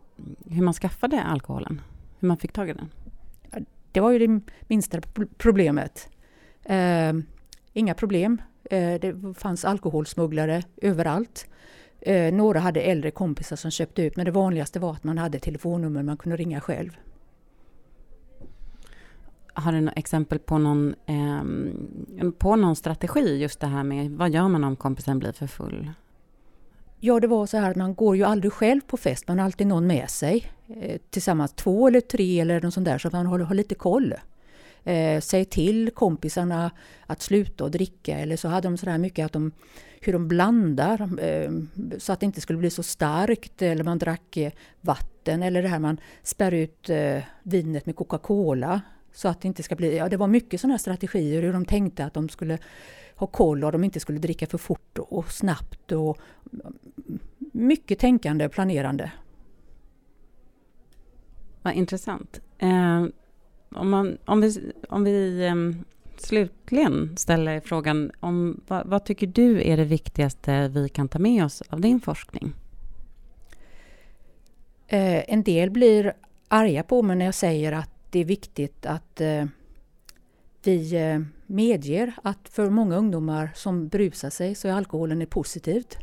hur 0.49 0.61
man 0.61 0.73
skaffade 0.73 1.23
alkoholen? 1.23 1.81
Hur 2.19 2.27
man 2.27 2.37
fick 2.37 2.51
tag 2.51 2.69
i 2.69 2.73
den? 2.73 2.89
Det 3.91 3.99
var 3.99 4.11
ju 4.11 4.27
det 4.27 4.41
minsta 4.67 5.01
problemet. 5.37 6.09
Eh, 6.63 7.13
inga 7.73 7.93
problem. 7.93 8.41
Eh, 8.63 8.99
det 9.01 9.37
fanns 9.37 9.65
alkoholsmugglare 9.65 10.63
överallt. 10.81 11.47
Eh, 12.01 12.33
några 12.33 12.59
hade 12.59 12.81
äldre 12.81 13.11
kompisar 13.11 13.55
som 13.55 13.71
köpte 13.71 14.03
ut 14.03 14.15
men 14.15 14.25
det 14.25 14.31
vanligaste 14.31 14.79
var 14.79 14.91
att 14.91 15.03
man 15.03 15.17
hade 15.17 15.39
telefonnummer 15.39 16.03
man 16.03 16.17
kunde 16.17 16.37
ringa 16.37 16.61
själv. 16.61 16.97
Har 19.53 19.71
du 19.71 19.81
något 19.81 19.97
exempel 19.97 20.39
på 20.39 20.57
någon, 20.57 20.95
eh, 21.05 22.31
på 22.37 22.55
någon 22.55 22.75
strategi 22.75 23.41
just 23.41 23.59
det 23.59 23.67
här 23.67 23.83
med 23.83 24.11
vad 24.11 24.29
gör 24.29 24.47
man 24.47 24.63
om 24.63 24.75
kompisen 24.75 25.19
blir 25.19 25.31
för 25.31 25.47
full? 25.47 25.91
Ja, 27.03 27.19
det 27.19 27.27
var 27.27 27.45
så 27.45 27.57
här 27.57 27.71
att 27.71 27.75
man 27.75 27.95
går 27.95 28.15
ju 28.15 28.23
aldrig 28.23 28.53
själv 28.53 28.81
på 28.81 28.97
fest, 28.97 29.27
man 29.27 29.39
har 29.39 29.45
alltid 29.45 29.67
någon 29.67 29.87
med 29.87 30.09
sig. 30.09 30.51
Eh, 30.67 31.01
tillsammans 31.09 31.53
två 31.53 31.87
eller 31.87 32.01
tre 32.01 32.39
eller 32.39 32.61
något 32.61 32.73
sånt 32.73 32.85
där 32.85 32.97
så 32.97 33.09
man 33.11 33.25
har, 33.25 33.39
har 33.39 33.55
lite 33.55 33.75
koll 33.75 34.13
eh, 34.83 35.19
säg 35.21 35.45
till 35.45 35.91
kompisarna 35.93 36.71
att 37.05 37.21
sluta 37.21 37.63
och 37.63 37.71
dricka 37.71 38.17
eller 38.17 38.37
så 38.37 38.47
hade 38.47 38.67
de 38.67 38.77
sådär 38.77 38.97
mycket 38.97 39.25
att 39.25 39.33
de 39.33 39.51
hur 40.01 40.13
de 40.13 40.27
blandar 40.27 41.09
eh, 41.19 41.51
så 41.97 42.13
att 42.13 42.19
det 42.19 42.25
inte 42.25 42.41
skulle 42.41 42.59
bli 42.59 42.69
så 42.69 42.83
starkt 42.83 43.61
eller 43.61 43.83
man 43.83 43.97
drack 43.97 44.37
eh, 44.37 44.51
vatten 44.81 45.43
eller 45.43 45.61
det 45.61 45.67
här 45.67 45.79
man 45.79 45.99
spär 46.23 46.51
ut 46.51 46.89
eh, 46.89 47.23
vinet 47.43 47.85
med 47.85 47.95
Coca-Cola 47.95 48.81
så 49.13 49.27
att 49.27 49.41
det 49.41 49.47
inte 49.47 49.63
ska 49.63 49.75
bli, 49.75 49.97
ja 49.97 50.09
det 50.09 50.17
var 50.17 50.27
mycket 50.27 50.61
sådana 50.61 50.77
strategier 50.77 51.41
hur 51.41 51.53
de 51.53 51.65
tänkte 51.65 52.05
att 52.05 52.13
de 52.13 52.29
skulle 52.29 52.57
ha 53.15 53.27
koll 53.27 53.63
och 53.63 53.71
de 53.71 53.83
inte 53.83 53.99
skulle 53.99 54.19
dricka 54.19 54.47
för 54.47 54.57
fort 54.57 54.97
och 54.97 55.31
snabbt 55.31 55.91
och 55.91 56.17
mycket 57.61 57.99
tänkande 57.99 58.45
och 58.45 58.51
planerande. 58.51 59.11
Vad 61.61 61.73
intressant. 61.73 62.41
Eh, 62.57 63.05
om, 63.75 63.89
man, 63.89 64.17
om 64.25 64.41
vi, 64.41 64.73
om 64.89 65.03
vi 65.03 65.47
um, 65.51 65.85
slutligen 66.17 67.17
ställer 67.17 67.59
frågan 67.59 68.11
om 68.19 68.61
vad, 68.67 68.87
vad, 68.87 69.05
tycker 69.05 69.27
du 69.27 69.61
är 69.67 69.77
det 69.77 69.85
viktigaste 69.85 70.67
vi 70.67 70.89
kan 70.89 71.07
ta 71.07 71.19
med 71.19 71.45
oss 71.45 71.61
av 71.61 71.81
din 71.81 71.99
forskning? 71.99 72.53
Eh, 74.87 75.33
en 75.33 75.43
del 75.43 75.71
blir 75.71 76.13
arga 76.47 76.83
på 76.83 77.01
mig 77.01 77.15
när 77.15 77.25
jag 77.25 77.35
säger 77.35 77.71
att 77.71 77.89
det 78.09 78.19
är 78.19 78.25
viktigt 78.25 78.85
att 78.85 79.21
eh, 79.21 79.45
vi 80.63 80.95
eh, 80.95 81.19
medger 81.45 82.13
att 82.23 82.49
för 82.49 82.69
många 82.69 82.95
ungdomar 82.95 83.51
som 83.55 83.87
brusar 83.87 84.29
sig 84.29 84.55
så 84.55 84.67
är 84.67 84.71
alkoholen 84.71 85.21
är 85.21 85.25
positivt. 85.25 85.97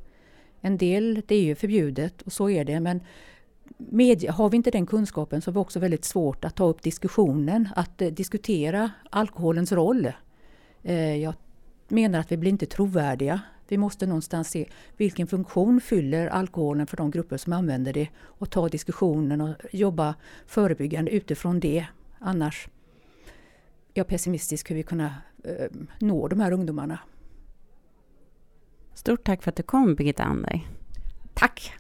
En 0.61 0.77
del, 0.77 1.23
det 1.27 1.35
är 1.35 1.43
ju 1.43 1.55
förbjudet 1.55 2.23
och 2.23 2.33
så 2.33 2.51
är 2.51 2.65
det 2.65 2.81
men 2.81 3.01
medie, 3.79 4.31
har 4.31 4.51
vi 4.51 4.57
inte 4.57 4.71
den 4.71 4.87
kunskapen 4.87 5.43
så 5.43 5.51
har 5.51 5.53
vi 5.53 5.59
också 5.59 5.79
väldigt 5.79 6.05
svårt 6.05 6.45
att 6.45 6.57
ta 6.57 6.67
upp 6.67 6.83
diskussionen, 6.83 7.69
att 7.77 8.03
eh, 8.03 8.09
diskutera 8.09 8.91
alkoholens 9.11 9.73
roll. 9.73 10.13
Eh, 10.83 11.17
jag 11.17 11.35
menar 11.89 12.19
att 12.19 12.33
vi 12.33 12.37
blir 12.37 12.51
inte 12.51 12.67
trovärdiga. 12.67 13.41
Vi 13.69 13.79
måste 13.79 14.07
någonstans 14.07 14.51
se 14.51 14.69
vilken 14.97 15.27
funktion 15.27 15.81
fyller 15.81 16.27
alkoholen 16.27 16.87
för 16.87 16.97
de 16.97 17.11
grupper 17.11 17.37
som 17.37 17.53
använder 17.53 17.93
det 17.93 18.09
och 18.19 18.51
ta 18.51 18.69
diskussionen 18.69 19.41
och 19.41 19.55
jobba 19.73 20.15
förebyggande 20.47 21.11
utifrån 21.11 21.61
det. 21.61 21.87
Annars 22.19 22.69
är 23.95 24.01
jag 24.01 24.07
pessimistisk 24.07 24.71
hur 24.71 24.77
vi 24.77 24.83
kunna 24.83 25.15
eh, 25.45 25.67
nå 25.99 26.29
de 26.29 26.41
här 26.41 26.53
ungdomarna. 26.53 26.99
Stort 28.99 29.25
tack 29.25 29.43
för 29.43 29.51
att 29.51 29.57
du 29.57 29.63
kom 29.63 29.95
Birgitta 29.95 30.23
Anderg. 30.23 30.69
Tack! 31.35 31.73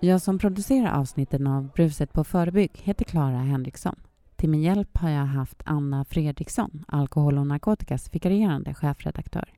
Jag 0.00 0.22
som 0.22 0.38
producerar 0.38 0.98
avsnitten 1.00 1.46
av 1.46 1.68
Bruset 1.74 2.12
på 2.12 2.24
förebygg 2.24 2.70
heter 2.74 3.04
Clara 3.04 3.38
Henriksson. 3.38 3.96
Till 4.36 4.50
min 4.50 4.62
hjälp 4.62 4.96
har 4.96 5.10
jag 5.10 5.26
haft 5.26 5.62
Anna 5.64 6.04
Fredriksson, 6.04 6.84
alkohol 6.88 7.38
och 7.38 7.46
narkotikas 7.46 8.14
vikarierande 8.14 8.74
chefredaktör. 8.74 9.52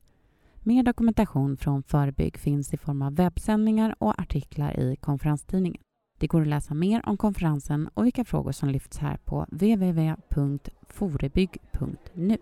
Mer 0.59 0.83
dokumentation 0.83 1.57
från 1.57 1.83
Förebygg 1.83 2.37
finns 2.37 2.73
i 2.73 2.77
form 2.77 3.01
av 3.01 3.15
webbsändningar 3.15 3.95
och 3.99 4.19
artiklar 4.19 4.79
i 4.79 4.95
konferenstidningen. 4.95 5.81
Det 6.23 6.27
går 6.27 6.41
att 6.41 6.47
läsa 6.47 6.73
mer 6.73 7.09
om 7.09 7.17
konferensen 7.17 7.89
och 7.93 8.05
vilka 8.05 8.25
frågor 8.25 8.51
som 8.51 8.69
lyfts 8.69 8.97
här 8.97 9.17
på 9.25 9.45
www.forebygg.nu. 9.51 12.37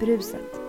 Bruset. 0.00 0.67